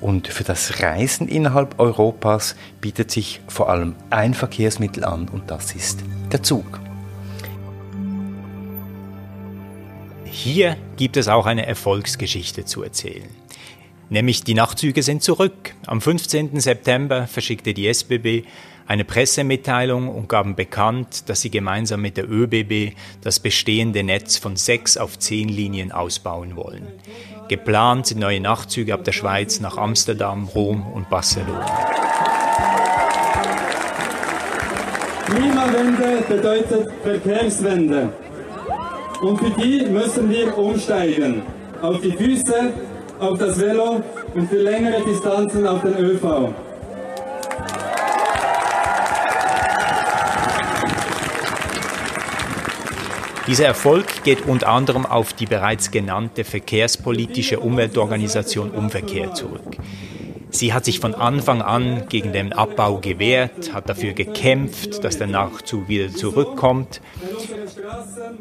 [0.01, 5.75] Und für das Reisen innerhalb Europas bietet sich vor allem ein Verkehrsmittel an und das
[5.75, 6.01] ist
[6.33, 6.81] der Zug.
[10.25, 13.29] Hier gibt es auch eine Erfolgsgeschichte zu erzählen.
[14.09, 15.75] Nämlich die Nachtzüge sind zurück.
[15.87, 16.61] Am 15.
[16.61, 18.45] September verschickte die SBB
[18.87, 24.55] eine Pressemitteilung und gaben bekannt, dass sie gemeinsam mit der ÖBB das bestehende Netz von
[24.55, 26.87] sechs auf zehn Linien ausbauen wollen.
[27.49, 31.67] Geplant sind neue Nachtzüge ab der Schweiz nach Amsterdam, Rom und Barcelona.
[35.27, 38.13] Klimawende bedeutet Verkehrswende.
[39.21, 41.43] Und für die müssen wir umsteigen.
[41.83, 42.73] Auf die Füße,
[43.19, 44.03] auf das Velo
[44.35, 46.53] und für längere Distanzen auf den ÖV.
[53.47, 59.77] Dieser Erfolg geht unter anderem auf die bereits genannte verkehrspolitische Umweltorganisation Umverkehr zurück.
[60.59, 65.27] Sie hat sich von Anfang an gegen den Abbau gewehrt, hat dafür gekämpft, dass der
[65.27, 67.01] Nachzug wieder zurückkommt.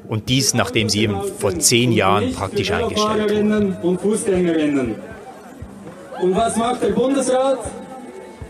[0.08, 4.95] Und dies, nachdem sie eben vor zehn Jahren praktisch eingestellt wurde.
[6.21, 7.60] Und was macht der Bundesrat?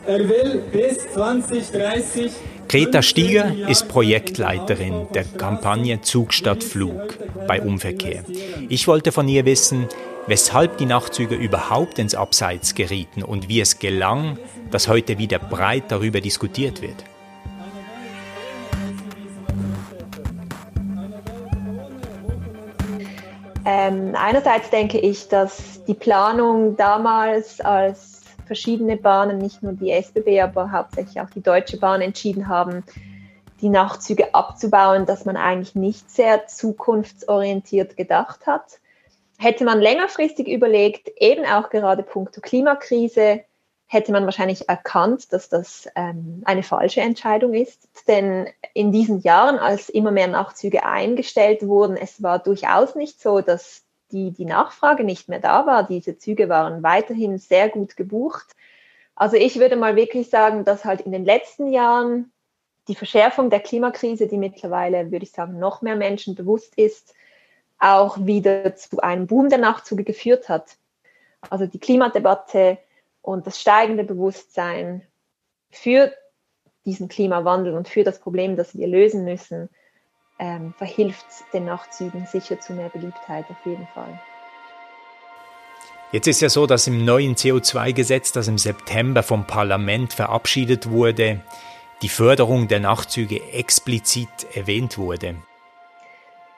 [0.05, 2.31] Er will bis 2030
[2.75, 8.25] Greta Stieger ist Projektleiterin der Kampagne Zug statt Flug bei Umverkehr.
[8.67, 9.87] Ich wollte von ihr wissen,
[10.27, 14.37] weshalb die Nachtzüge überhaupt ins Abseits gerieten und wie es gelang,
[14.71, 17.01] dass heute wieder breit darüber diskutiert wird.
[23.63, 28.14] Ähm, einerseits denke ich, dass die Planung damals, als
[28.45, 32.83] verschiedene Bahnen, nicht nur die SBB, aber hauptsächlich auch die Deutsche Bahn entschieden haben,
[33.61, 38.79] die Nachtzüge abzubauen, dass man eigentlich nicht sehr zukunftsorientiert gedacht hat.
[39.37, 43.43] Hätte man längerfristig überlegt, eben auch gerade punkto Klimakrise,
[43.87, 47.87] hätte man wahrscheinlich erkannt, dass das ähm, eine falsche Entscheidung ist.
[48.07, 53.41] Denn in diesen Jahren, als immer mehr Nachtzüge eingestellt wurden, es war durchaus nicht so,
[53.41, 55.83] dass die, die Nachfrage nicht mehr da war.
[55.83, 58.55] Diese Züge waren weiterhin sehr gut gebucht.
[59.15, 62.31] Also ich würde mal wirklich sagen, dass halt in den letzten Jahren
[62.87, 67.13] die Verschärfung der Klimakrise, die mittlerweile, würde ich sagen, noch mehr Menschen bewusst ist,
[67.79, 70.77] auch wieder zu einem Boom der Nachtzüge geführt hat.
[71.49, 72.77] Also die Klimadebatte
[73.21, 75.01] und das steigende Bewusstsein
[75.71, 76.11] für
[76.85, 79.69] diesen Klimawandel und für das Problem, das wir lösen müssen,
[80.39, 84.19] ähm, verhilft den Nachtzügen sicher zu mehr Beliebtheit auf jeden Fall.
[86.11, 91.41] Jetzt ist ja so, dass im neuen CO2-Gesetz, das im September vom Parlament verabschiedet wurde,
[92.01, 95.35] die Förderung der Nachtzüge explizit erwähnt wurde.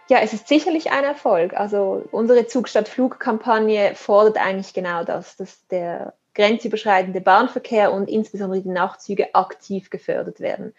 [0.10, 1.54] Ja, es ist sicherlich ein Erfolg.
[1.54, 8.62] Also unsere Zug statt Flugkampagne fordert eigentlich genau das, dass der grenzüberschreitende Bahnverkehr und insbesondere
[8.62, 10.74] die Nachtzüge aktiv gefördert werden.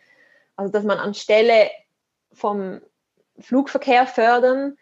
[0.56, 1.70] Also dass man anstelle
[2.32, 2.80] vom
[3.40, 4.76] Flugverkehr fördern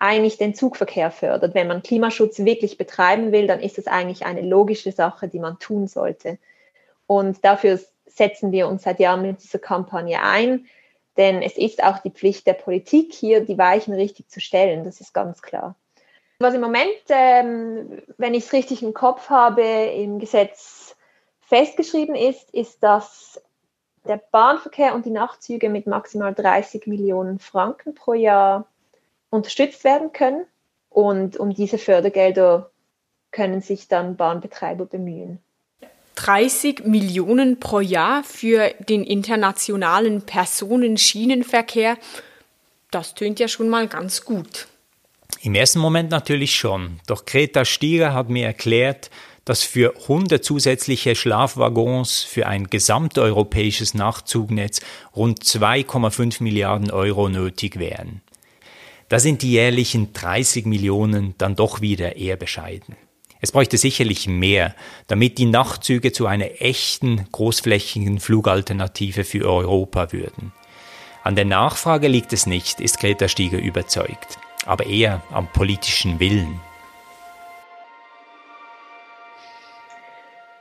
[0.00, 1.54] eigentlich den Zugverkehr fördert.
[1.54, 5.58] Wenn man Klimaschutz wirklich betreiben will, dann ist es eigentlich eine logische Sache, die man
[5.58, 6.38] tun sollte.
[7.06, 10.66] Und dafür setzen wir uns seit Jahren mit dieser Kampagne ein.
[11.18, 14.84] Denn es ist auch die Pflicht der Politik, hier die Weichen richtig zu stellen.
[14.84, 15.74] Das ist ganz klar.
[16.38, 20.96] Was im Moment, ähm, wenn ich es richtig im Kopf habe, im Gesetz
[21.42, 23.42] festgeschrieben ist, ist, dass
[24.06, 28.66] der Bahnverkehr und die Nachtzüge mit maximal 30 Millionen Franken pro Jahr
[29.30, 30.44] unterstützt werden können.
[30.88, 32.70] Und um diese Fördergelder
[33.30, 35.38] können sich dann Bahnbetreiber bemühen.
[36.16, 41.96] 30 Millionen pro Jahr für den internationalen Personenschienenverkehr.
[42.90, 44.66] Das tönt ja schon mal ganz gut.
[45.42, 47.00] Im ersten Moment natürlich schon.
[47.06, 49.10] Doch Greta Stieger hat mir erklärt,
[49.44, 54.80] dass für 100 zusätzliche Schlafwaggons für ein gesamteuropäisches Nachzugnetz
[55.16, 58.22] rund 2,5 Milliarden Euro nötig wären.
[59.08, 62.96] Da sind die jährlichen 30 Millionen dann doch wieder eher bescheiden.
[63.40, 64.74] Es bräuchte sicherlich mehr,
[65.06, 70.52] damit die Nachtzüge zu einer echten großflächigen Flugalternative für Europa würden.
[71.24, 76.60] An der Nachfrage liegt es nicht, ist Greta Stieger überzeugt, aber eher am politischen Willen.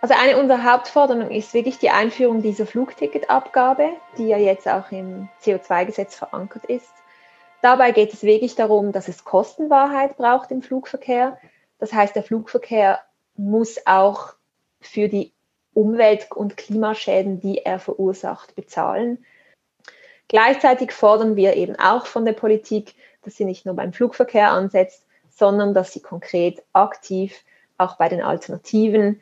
[0.02, 5.28] Also eine unserer Hauptforderungen ist wirklich die Einführung dieser Flugticketabgabe, die ja jetzt auch im
[5.44, 6.94] CO2-Gesetz verankert ist.
[7.62, 11.38] Dabei geht es wirklich darum, dass es Kostenwahrheit braucht im Flugverkehr,
[11.80, 13.00] das heißt, der Flugverkehr
[13.36, 14.34] muss auch
[14.80, 15.34] für die
[15.74, 19.26] Umwelt- und Klimaschäden, die er verursacht, bezahlen.
[20.28, 25.06] Gleichzeitig fordern wir eben auch von der Politik, dass sie nicht nur beim Flugverkehr ansetzt,
[25.30, 27.44] sondern dass sie konkret aktiv
[27.78, 29.22] auch bei den Alternativen,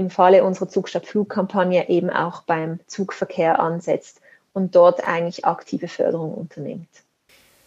[0.00, 4.20] im Falle unserer Zugstadt-Flugkampagne eben auch beim Zugverkehr ansetzt
[4.52, 6.88] und dort eigentlich aktive Förderung unternimmt.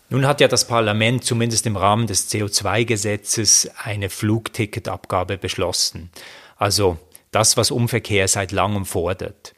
[0.10, 6.10] Nun hat ja das Parlament zumindest im Rahmen des CO2-Gesetzes eine Flugticketabgabe beschlossen.
[6.58, 6.98] Also
[7.32, 9.54] das, was Umverkehr seit langem fordert.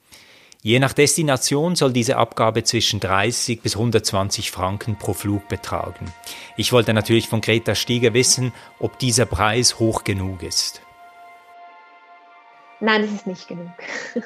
[0.62, 6.12] Je nach Destination soll diese Abgabe zwischen 30 bis 120 Franken pro Flug betragen.
[6.58, 10.82] Ich wollte natürlich von Greta Stieger wissen, ob dieser Preis hoch genug ist.
[12.86, 13.72] Nein, das ist nicht genug.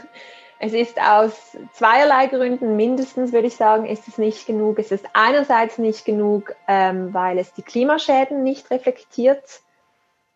[0.61, 1.31] Es ist aus
[1.71, 4.77] zweierlei Gründen mindestens, würde ich sagen, ist es nicht genug.
[4.77, 9.61] Es ist einerseits nicht genug, ähm, weil es die Klimaschäden nicht reflektiert.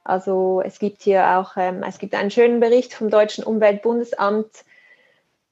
[0.06, 4.64] Also es gibt hier auch, ähm, es gibt einen schönen Bericht vom Deutschen Umweltbundesamt,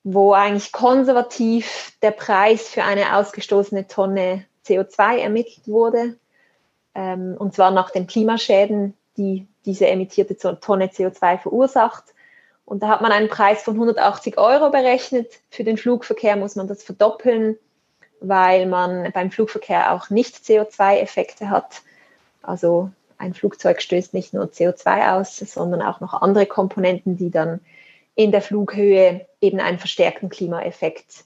[0.05, 6.15] wo eigentlich konservativ der Preis für eine ausgestoßene Tonne CO2 ermittelt wurde.
[6.95, 12.05] Ähm, und zwar nach den Klimaschäden, die diese emittierte Tonne CO2 verursacht.
[12.65, 15.39] Und da hat man einen Preis von 180 Euro berechnet.
[15.49, 17.57] Für den Flugverkehr muss man das verdoppeln,
[18.21, 21.81] weil man beim Flugverkehr auch nicht CO2-Effekte hat.
[22.41, 27.59] Also ein Flugzeug stößt nicht nur CO2 aus, sondern auch noch andere Komponenten, die dann
[28.15, 31.25] in der Flughöhe eben einen verstärkten Klimaeffekt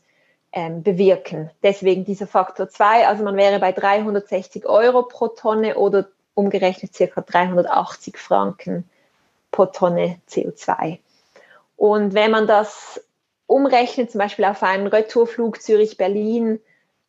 [0.52, 1.52] ähm, bewirken.
[1.64, 7.22] Deswegen dieser Faktor 2, also man wäre bei 360 Euro pro Tonne oder umgerechnet circa
[7.22, 8.90] 380 Franken
[9.52, 11.00] pro Tonne CO2.
[11.76, 13.02] Und wenn man das
[13.48, 16.60] umrechnet, zum Beispiel auf einen Retourflug Zürich-Berlin,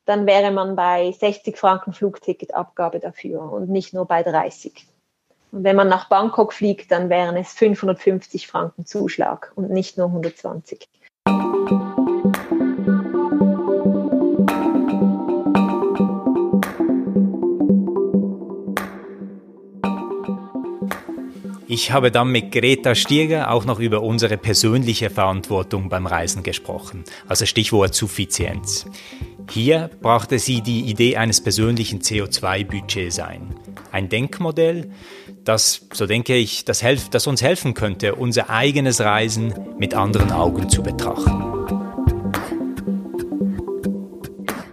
[0.04, 4.86] dann wäre man bei 60 Franken Flugticketabgabe dafür und nicht nur bei 30.
[5.52, 10.08] Und wenn man nach Bangkok fliegt, dann wären es 550 Franken Zuschlag und nicht nur
[10.08, 10.88] 120.
[21.76, 27.04] Ich habe dann mit Greta Stieger auch noch über unsere persönliche Verantwortung beim Reisen gesprochen,
[27.28, 28.86] also Stichwort Suffizienz.
[29.50, 33.56] Hier brachte sie die Idee eines persönlichen CO2-Budgets ein.
[33.92, 34.90] Ein Denkmodell,
[35.44, 40.32] das, so denke ich, das, helf, das uns helfen könnte, unser eigenes Reisen mit anderen
[40.32, 41.42] Augen zu betrachten.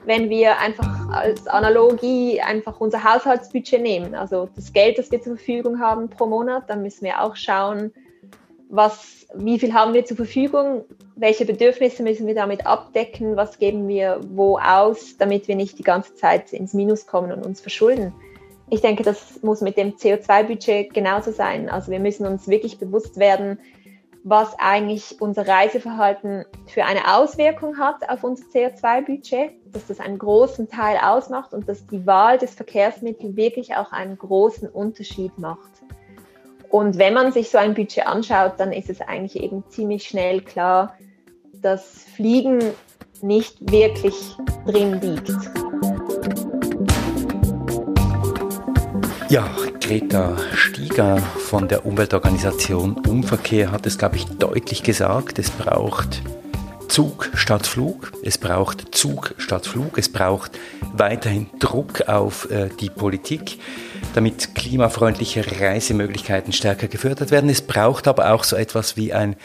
[0.05, 5.37] Wenn wir einfach als Analogie einfach unser Haushaltsbudget nehmen, also das Geld, das wir zur
[5.37, 7.91] Verfügung haben pro Monat, dann müssen wir auch schauen,
[8.69, 10.83] was, wie viel haben wir zur Verfügung,
[11.15, 15.83] welche Bedürfnisse müssen wir damit abdecken, was geben wir wo aus, damit wir nicht die
[15.83, 18.13] ganze Zeit ins Minus kommen und uns verschulden.
[18.71, 21.69] Ich denke, das muss mit dem CO2-Budget genauso sein.
[21.69, 23.59] Also wir müssen uns wirklich bewusst werden,
[24.23, 30.69] was eigentlich unser Reiseverhalten für eine Auswirkung hat auf unser CO2-Budget, dass das einen großen
[30.69, 35.71] Teil ausmacht und dass die Wahl des Verkehrsmittels wirklich auch einen großen Unterschied macht.
[36.69, 40.41] Und wenn man sich so ein Budget anschaut, dann ist es eigentlich eben ziemlich schnell
[40.41, 40.97] klar,
[41.53, 42.59] dass Fliegen
[43.21, 46.52] nicht wirklich drin liegt.
[49.33, 49.49] Ja,
[49.81, 55.39] Greta Stieger von der Umweltorganisation Umverkehr hat es, glaube ich, deutlich gesagt.
[55.39, 56.21] Es braucht
[56.87, 60.51] Zug statt Flug, es braucht Zug statt Flug, es braucht
[60.93, 63.57] weiterhin Druck auf äh, die Politik,
[64.13, 67.49] damit klimafreundliche Reisemöglichkeiten stärker gefördert werden.
[67.49, 69.35] Es braucht aber auch so etwas wie ein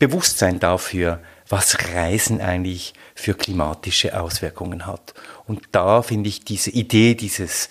[0.00, 5.14] Bewusstsein dafür, was Reisen eigentlich für klimatische Auswirkungen hat.
[5.46, 7.68] Und da finde ich diese Idee dieses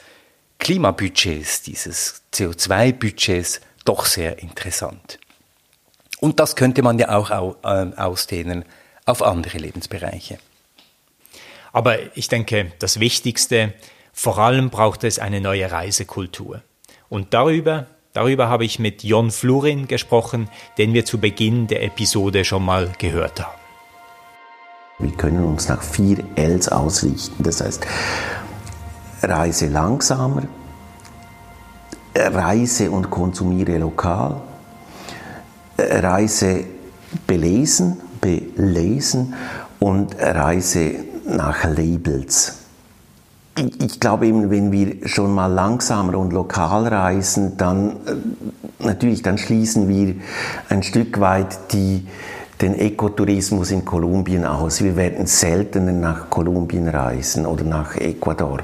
[0.60, 5.20] Klimabudgets, dieses CO2-Budgets doch sehr interessant.
[6.20, 8.66] Und das könnte man ja auch ähm, ausdehnen
[9.06, 10.40] auf andere Lebensbereiche.
[11.72, 13.74] Aber ich denke, das Wichtigste,
[14.14, 16.62] vor allem braucht es eine neue Reisekultur.
[17.10, 22.46] Und darüber, darüber habe ich mit Jon Flurin gesprochen, den wir zu Beginn der Episode
[22.46, 23.60] schon mal gehört haben.
[25.00, 27.44] Wir können uns nach vier Ls ausrichten.
[27.44, 27.86] Das heißt,
[29.28, 30.44] reise langsamer,
[32.16, 34.42] reise und konsumiere lokal,
[35.78, 36.66] reise
[37.28, 39.34] belesen, belesen
[39.80, 40.96] und reise
[41.28, 42.60] nach Labels.
[43.80, 49.38] Ich, glaube eben, wenn wir schon mal langsamer und lokal reisen, dann äh, natürlich, dann
[49.38, 50.16] schließen wir
[50.68, 52.06] ein Stück weit die
[52.62, 54.82] den Ökotourismus in Kolumbien aus.
[54.82, 58.60] Wir werden seltener nach Kolumbien reisen oder nach Ecuador.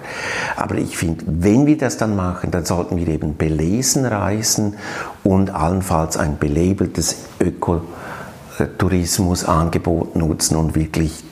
[0.55, 4.75] Aber ich finde, wenn wir das dann machen, dann sollten wir eben belesen reisen
[5.23, 11.25] und allenfalls ein belabeltes Ökotourismusangebot nutzen und wirklich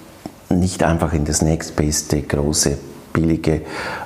[0.50, 2.78] nicht einfach in das nächstbeste große,
[3.14, 3.62] billige,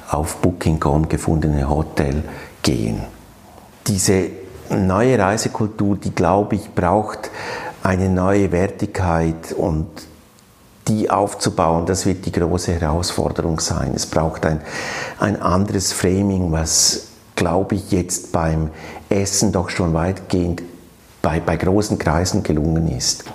[0.10, 2.24] auf Booking.com gefundene Hotel
[2.62, 3.02] gehen.
[3.88, 4.30] Diese
[4.70, 7.30] neue Reisekultur, die glaube ich braucht
[7.84, 9.88] eine neue Wertigkeit und
[10.88, 13.92] die aufzubauen, das wird die große Herausforderung sein.
[13.96, 14.62] Es braucht ein,
[15.20, 18.70] ein anderes Framing, was, glaube ich, jetzt beim
[19.10, 20.64] Essen doch schon weitgehend
[21.22, 23.26] bei, bei großen Kreisen gelungen ist.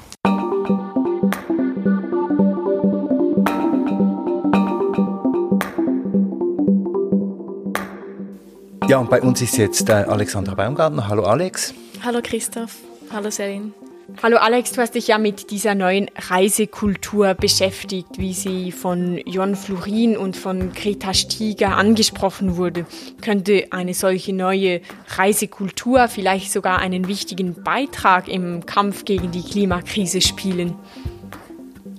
[8.89, 11.09] Ja, und bei uns ist jetzt äh, Alexandra Baumgartner.
[11.09, 11.75] Hallo Alex.
[12.03, 12.77] Hallo Christoph.
[13.13, 13.75] Hallo Selin.
[14.23, 19.55] Hallo Alex, du hast dich ja mit dieser neuen Reisekultur beschäftigt, wie sie von Jon
[19.55, 22.87] Florin und von Greta Stieger angesprochen wurde.
[23.21, 30.23] Könnte eine solche neue Reisekultur vielleicht sogar einen wichtigen Beitrag im Kampf gegen die Klimakrise
[30.23, 30.75] spielen?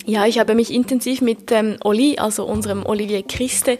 [0.05, 3.78] Ja, ich habe mich intensiv mit ähm, Olli, also unserem Olivier Christe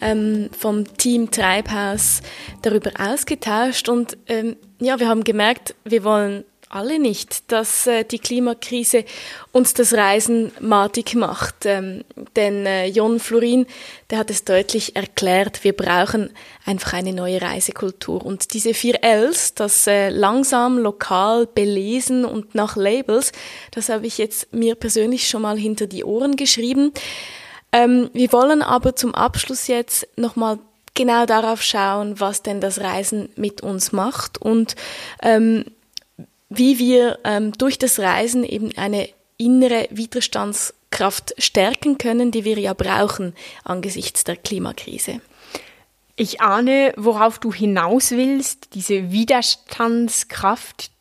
[0.00, 2.22] ähm, vom Team Treibhaus
[2.62, 6.44] darüber ausgetauscht und ähm, ja, wir haben gemerkt, wir wollen
[6.74, 9.04] alle nicht, dass äh, die Klimakrise
[9.52, 11.66] uns das Reisen matig macht.
[11.66, 12.04] Ähm,
[12.36, 13.66] denn äh, Jon Florin,
[14.10, 16.30] der hat es deutlich erklärt, wir brauchen
[16.64, 18.24] einfach eine neue Reisekultur.
[18.24, 23.32] Und diese vier Ls, das äh, langsam, lokal, belesen und nach Labels,
[23.70, 26.92] das habe ich jetzt mir persönlich schon mal hinter die Ohren geschrieben.
[27.72, 30.58] Ähm, wir wollen aber zum Abschluss jetzt nochmal
[30.94, 34.76] genau darauf schauen, was denn das Reisen mit uns macht und
[35.22, 35.64] ähm,
[36.56, 42.74] wie wir ähm, durch das Reisen eben eine innere Widerstandskraft stärken können, die wir ja
[42.74, 43.34] brauchen
[43.64, 45.20] angesichts der Klimakrise.
[46.16, 50.92] Ich ahne, worauf du hinaus willst, diese Widerstandskraft.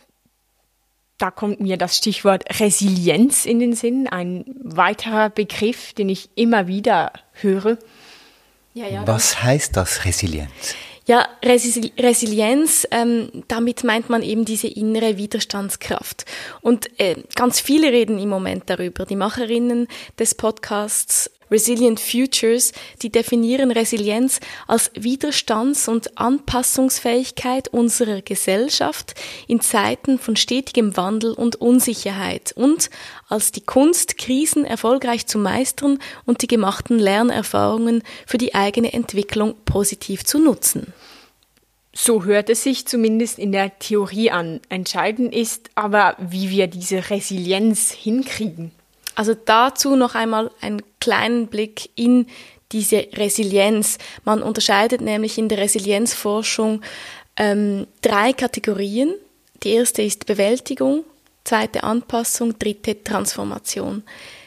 [1.20, 6.68] Da kommt mir das Stichwort Resilienz in den Sinn, ein weiterer Begriff, den ich immer
[6.68, 7.78] wieder höre.
[8.74, 10.76] Ja, ja, Was heißt das Resilienz?
[11.06, 16.26] Ja, Resil Resilienz, ähm, damit meint man eben diese innere Widerstandskraft.
[16.62, 19.06] Und äh, ganz viele reden im Moment darüber.
[19.06, 19.88] Die Macherinnen
[20.18, 22.74] des Podcasts Resilient Futures,
[23.04, 29.14] die definieren Resilienz als Widerstands- und Anpassungsfähigkeit unserer Gesellschaft
[29.48, 32.90] in Zeiten von stetigem Wandel und Unsicherheit und
[33.30, 39.54] als die Kunst, Krisen erfolgreich zu meistern und die gemachten Lernerfahrungen für die eigene Entwicklung
[39.64, 40.92] positiv zu nutzen.
[41.96, 44.60] So hört es sich zumindest in der Theorie an.
[44.70, 48.72] Entscheidend ist aber, wie wir diese Resilienz hinkriegen.
[49.16, 52.28] Also dazu noch einmal einen kleinen Blick in
[52.72, 53.98] diese Resilienz.
[54.26, 56.82] Man unterscheidet nämlich in der Resilienzforschung
[57.38, 59.14] ähm, drei Kategorien.
[59.64, 61.04] Die erste ist Bewältigung,
[61.44, 64.04] zweite Anpassung, dritte Transformation.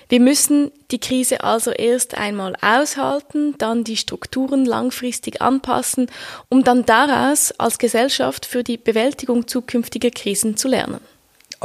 [0.09, 6.09] Wir müssen die Krise also erst einmal aushalten, dann die Strukturen langfristig anpassen,
[6.49, 11.01] um dann daraus als Gesellschaft für die Bewältigung zukünftiger Krisen zu lernen.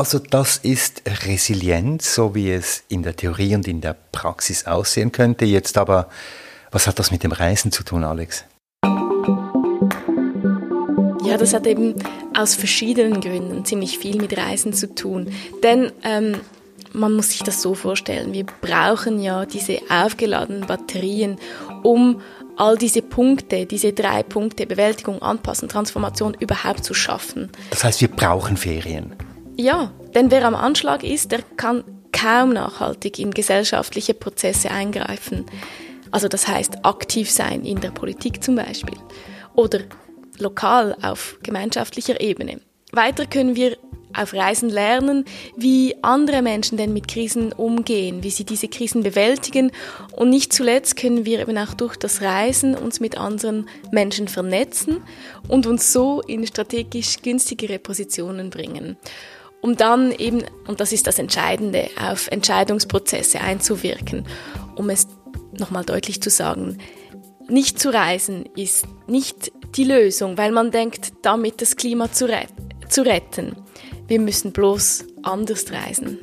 [0.02, 5.12] Also das ist Resilienz, so wie es in der Theorie und in der Praxis aussehen
[5.12, 5.46] könnte.
[5.46, 6.10] Jetzt aber,
[6.72, 8.44] was hat das mit dem Reisen zu tun, Alex?
[11.24, 11.94] Ja, das hat eben
[12.36, 15.32] aus verschiedenen Gründen ziemlich viel mit Reisen zu tun.
[15.62, 16.42] Denn ähm,
[16.94, 21.38] man muss sich das so vorstellen, wir brauchen ja diese aufgeladenen Batterien,
[21.84, 22.22] um
[22.58, 27.52] all diese Punkte, diese drei Punkte, Bewältigung, Anpassen, Transformation überhaupt zu schaffen.
[27.70, 29.16] Das heißt, wir brauchen Ferien.
[29.62, 35.46] Ja, denn wer am Anschlag ist, der kann kaum nachhaltig in gesellschaftliche Prozesse eingreifen.
[36.10, 38.98] Also das heißt aktiv sein in der Politik zum Beispiel
[39.54, 39.82] oder
[40.40, 42.60] lokal auf gemeinschaftlicher Ebene.
[42.92, 43.78] Weiter können wir
[44.18, 49.72] auf Reisen lernen, wie andere Menschen denn mit Krisen umgehen, wie sie diese Krisen bewältigen.
[50.12, 55.04] Und nicht zuletzt können wir eben auch durch das Reisen uns mit anderen Menschen vernetzen
[55.48, 58.98] und uns so in strategisch günstigere Positionen bringen
[59.62, 64.26] um dann eben, und das ist das Entscheidende, auf Entscheidungsprozesse einzuwirken,
[64.76, 65.08] um es
[65.58, 66.78] nochmal deutlich zu sagen,
[67.48, 72.48] nicht zu reisen ist nicht die Lösung, weil man denkt, damit das Klima zu, ret
[72.90, 73.56] zu retten.
[74.08, 76.18] Wir müssen bloß anders reisen.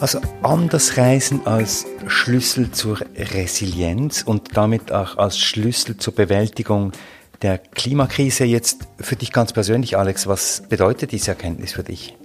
[0.00, 6.92] Also anders reisen als Schlüssel zur Resilienz und damit auch als Schlüssel zur Bewältigung
[7.44, 12.16] der Klimakrise jetzt für dich ganz persönlich, Alex, was bedeutet diese Erkenntnis für dich?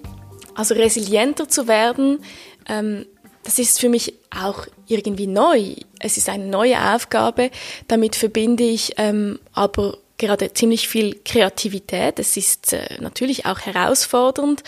[0.56, 2.20] Also resilienter zu werden,
[2.68, 3.06] ähm,
[3.44, 5.76] das ist für mich auch irgendwie neu.
[6.00, 7.52] Es ist eine neue Aufgabe.
[7.88, 12.20] Damit verbinde ich ähm, aber gerade ziemlich viel Kreativität.
[12.20, 14.64] Es ist äh, natürlich auch herausfordernd,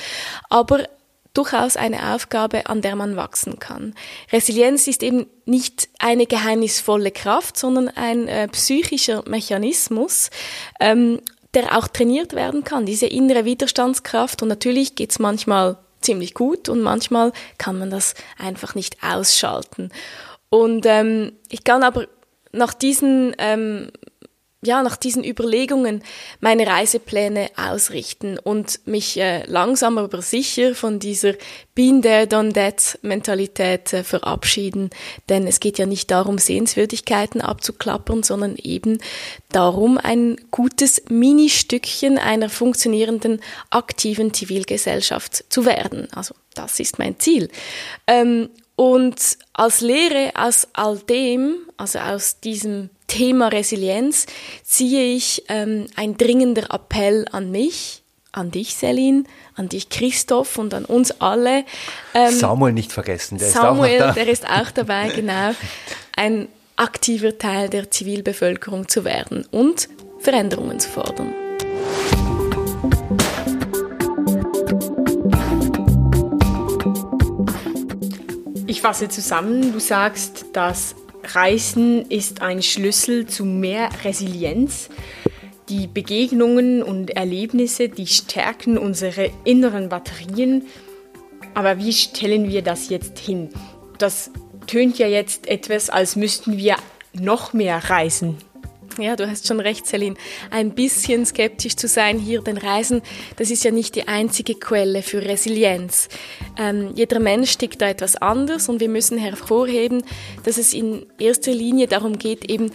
[0.49, 0.87] aber
[1.33, 3.95] durchaus eine Aufgabe, an der man wachsen kann.
[4.31, 10.29] Resilienz ist eben nicht eine geheimnisvolle Kraft, sondern ein äh, psychischer Mechanismus,
[10.79, 11.21] ähm,
[11.53, 14.41] der auch trainiert werden kann, diese innere Widerstandskraft.
[14.41, 19.91] Und natürlich geht's manchmal ziemlich gut und manchmal kann man das einfach nicht ausschalten.
[20.49, 22.07] Und ähm, ich kann aber
[22.51, 23.91] nach diesen ähm,
[24.63, 26.03] ja, nach diesen Überlegungen
[26.39, 31.33] meine Reisepläne ausrichten und mich äh, langsam aber sicher von dieser
[31.73, 34.91] Been there, done that Mentalität äh, verabschieden.
[35.29, 38.99] Denn es geht ja nicht darum, Sehenswürdigkeiten abzuklappern, sondern eben
[39.49, 43.41] darum, ein gutes Ministückchen einer funktionierenden,
[43.71, 46.07] aktiven Zivilgesellschaft zu werden.
[46.13, 47.49] Also das ist mein Ziel.
[48.05, 54.25] Ähm, und als Lehre aus all dem, also aus diesem Thema Resilienz
[54.63, 60.73] ziehe ich ähm, ein dringender Appell an mich, an dich, Selin, an dich, Christoph und
[60.73, 61.65] an uns alle.
[62.13, 64.23] Ähm, Samuel nicht vergessen, der Samuel, ist auch noch da.
[64.23, 65.51] der ist auch dabei, genau.
[66.15, 66.47] Ein
[66.77, 69.89] aktiver Teil der Zivilbevölkerung zu werden und
[70.19, 71.33] Veränderungen zu fordern.
[78.67, 84.89] Ich fasse zusammen, du sagst, dass Reisen ist ein Schlüssel zu mehr Resilienz.
[85.69, 90.63] Die Begegnungen und Erlebnisse, die stärken unsere inneren Batterien.
[91.53, 93.49] Aber wie stellen wir das jetzt hin?
[93.97, 94.31] Das
[94.67, 96.75] tönt ja jetzt etwas, als müssten wir
[97.13, 98.37] noch mehr reisen.
[98.97, 100.15] Ja, du hast schon recht, Celine.
[100.49, 103.01] Ein bisschen skeptisch zu sein hier, denn Reisen,
[103.37, 106.09] das ist ja nicht die einzige Quelle für Resilienz.
[106.57, 110.03] Ähm, jeder Mensch tickt da etwas anders und wir müssen hervorheben,
[110.43, 112.71] dass es in erster Linie darum geht, eben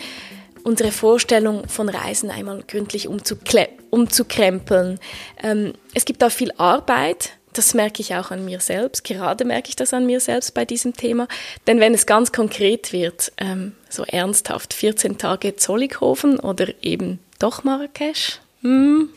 [0.65, 4.99] unsere Vorstellung von Reisen einmal gründlich umzukrempeln.
[5.43, 9.05] Ähm, es gibt da viel Arbeit, das merke ich auch an mir selbst.
[9.05, 11.29] Gerade merke ich das an mir selbst bei diesem Thema.
[11.67, 17.65] Denn wenn es ganz konkret wird, ähm, so ernsthaft, 14 Tage Zollikofen oder eben doch
[17.65, 19.09] Marrakesch, hm,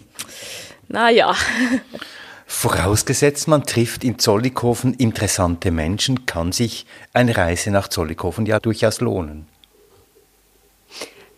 [0.87, 1.35] naja.
[2.45, 9.01] Vorausgesetzt, man trifft in Zollikofen interessante Menschen, kann sich eine Reise nach Zollikofen ja durchaus
[9.01, 9.47] lohnen.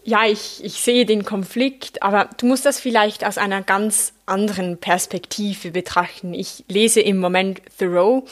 [0.03, 4.77] Ja, ich, ich sehe den Konflikt, aber du musst das vielleicht aus einer ganz anderen
[4.77, 6.33] Perspektive betrachten.
[6.33, 8.25] Ich lese im Moment Thoreau.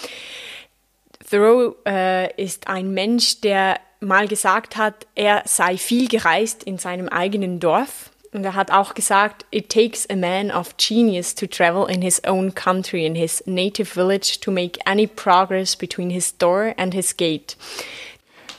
[1.30, 7.08] Thoreau äh, ist ein Mensch, der mal gesagt hat, er sei viel gereist in seinem
[7.08, 8.10] eigenen Dorf.
[8.32, 12.24] Und er hat auch gesagt, it takes a man of genius to travel in his
[12.26, 17.18] own country, in his native village, to make any progress between his door and his
[17.18, 17.58] gate.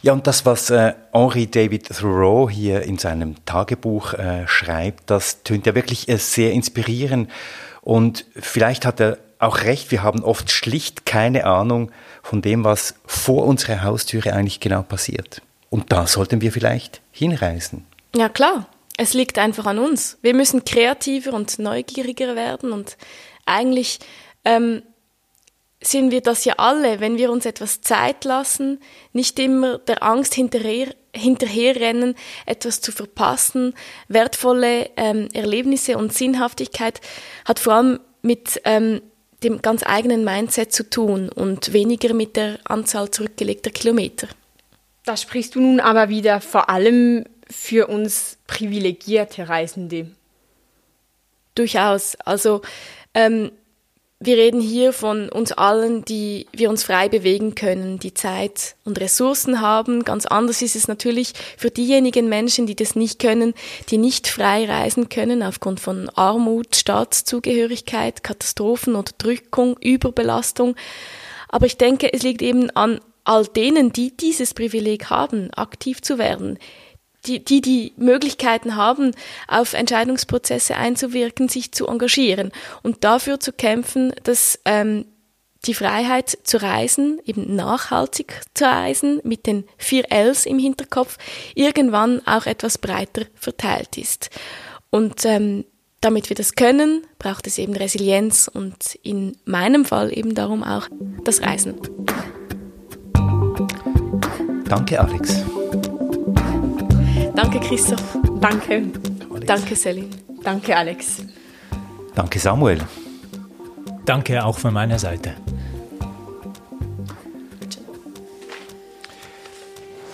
[0.03, 5.43] Ja, und das, was äh, Henri David Thoreau hier in seinem Tagebuch äh, schreibt, das
[5.43, 7.31] tönt ja wirklich äh, sehr inspirierend.
[7.83, 11.91] Und vielleicht hat er auch recht, wir haben oft schlicht keine Ahnung
[12.23, 15.43] von dem, was vor unserer Haustüre eigentlich genau passiert.
[15.69, 17.87] Und da sollten wir vielleicht hinreisen.
[18.15, 18.67] Ja, klar.
[18.97, 20.19] Es liegt einfach an uns.
[20.21, 22.99] Wir müssen kreativer und neugieriger werden und
[23.47, 23.99] eigentlich
[24.45, 24.83] ähm,
[25.83, 28.81] sind wir das ja alle, wenn wir uns etwas Zeit lassen,
[29.13, 32.15] nicht immer der Angst hinterher, hinterherrennen,
[32.47, 33.75] etwas zu verpassen.
[34.09, 37.01] Wertvolle ähm, Erlebnisse und Sinnhaftigkeit
[37.45, 39.01] hat vor allem mit ähm,
[39.43, 44.29] dem ganz eigenen Mindset zu tun und weniger mit der Anzahl zurückgelegter Kilometer.
[45.07, 50.11] Da sprichst du nun aber wieder vor allem für uns privilegierte Reisende.
[51.55, 52.17] Durchaus.
[52.17, 52.61] Also
[53.15, 53.51] ähm,
[54.23, 59.01] wir reden hier von uns allen, die wir uns frei bewegen können, die Zeit und
[59.01, 60.05] Ressourcen haben.
[60.05, 63.55] Ganz anders ist es natürlich für diejenigen Menschen, die das nicht können,
[63.89, 70.77] die nicht frei reisen können aufgrund von Armut, Staatszugehörigkeit, Katastrophen, Unterdrückung, Überbelastung.
[71.49, 76.19] Aber ich denke, es liegt eben an all denen, die dieses Privileg haben, aktiv zu
[76.19, 76.59] werden,
[77.27, 79.13] die, die die Möglichkeiten haben,
[79.47, 82.53] auf Entscheidungsprozesse einzuwirken, sich zu engagieren
[82.83, 85.05] und dafür zu kämpfen, dass ähm,
[85.67, 91.19] die Freiheit zu reisen, eben nachhaltig zu reisen, mit den vier Ls im Hinterkopf,
[91.55, 94.31] irgendwann auch etwas breiter verteilt ist.
[94.91, 95.65] Und ähm,
[96.01, 100.89] damit wir das können, braucht es eben Resilienz und in meinem Fall eben darum auch
[101.25, 101.75] das Reisen.
[104.65, 105.43] Danke, Alex.
[107.43, 108.19] Danke, Christoph.
[108.39, 108.83] Danke.
[109.47, 110.11] Danke, Celine.
[110.43, 111.23] Danke, Alex.
[112.15, 112.83] Danke, Samuel.
[114.05, 115.37] Danke auch von meiner Seite.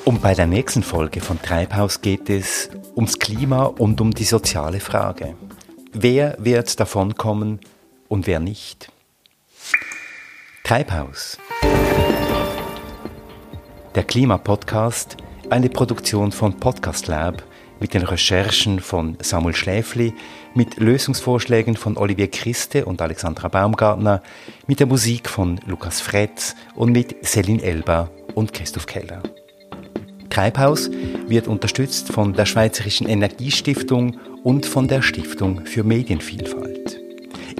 [0.05, 4.79] Und bei der nächsten Folge von Treibhaus geht es ums Klima und um die soziale
[4.79, 5.35] Frage.
[5.93, 7.59] Wer wird davonkommen
[8.07, 8.93] und wer nicht?
[10.62, 11.39] Treibhaus.
[13.97, 15.16] Der Klimapodcast
[15.51, 17.44] eine Produktion von Podcast Lab
[17.78, 20.14] mit den Recherchen von Samuel Schläfli,
[20.55, 24.22] mit Lösungsvorschlägen von Olivier Christe und Alexandra Baumgartner,
[24.66, 29.22] mit der Musik von Lukas Fretz und mit Selin Elba und Christoph Keller.
[30.30, 30.90] Treibhaus
[31.28, 36.99] wird unterstützt von der Schweizerischen Energiestiftung und von der Stiftung für Medienvielfalt.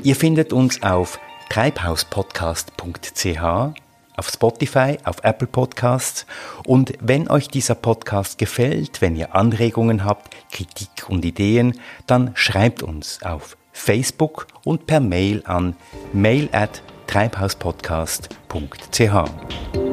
[0.03, 1.18] Ihr findet uns auf
[1.51, 3.86] treibhauspodcast.ch
[4.17, 6.27] auf Spotify, auf Apple Podcasts.
[6.64, 12.83] Und wenn euch dieser Podcast gefällt, wenn ihr Anregungen habt, Kritik und Ideen, dann schreibt
[12.83, 15.77] uns auf Facebook und per Mail an
[16.12, 19.86] mail at treibhauspodcast.ch.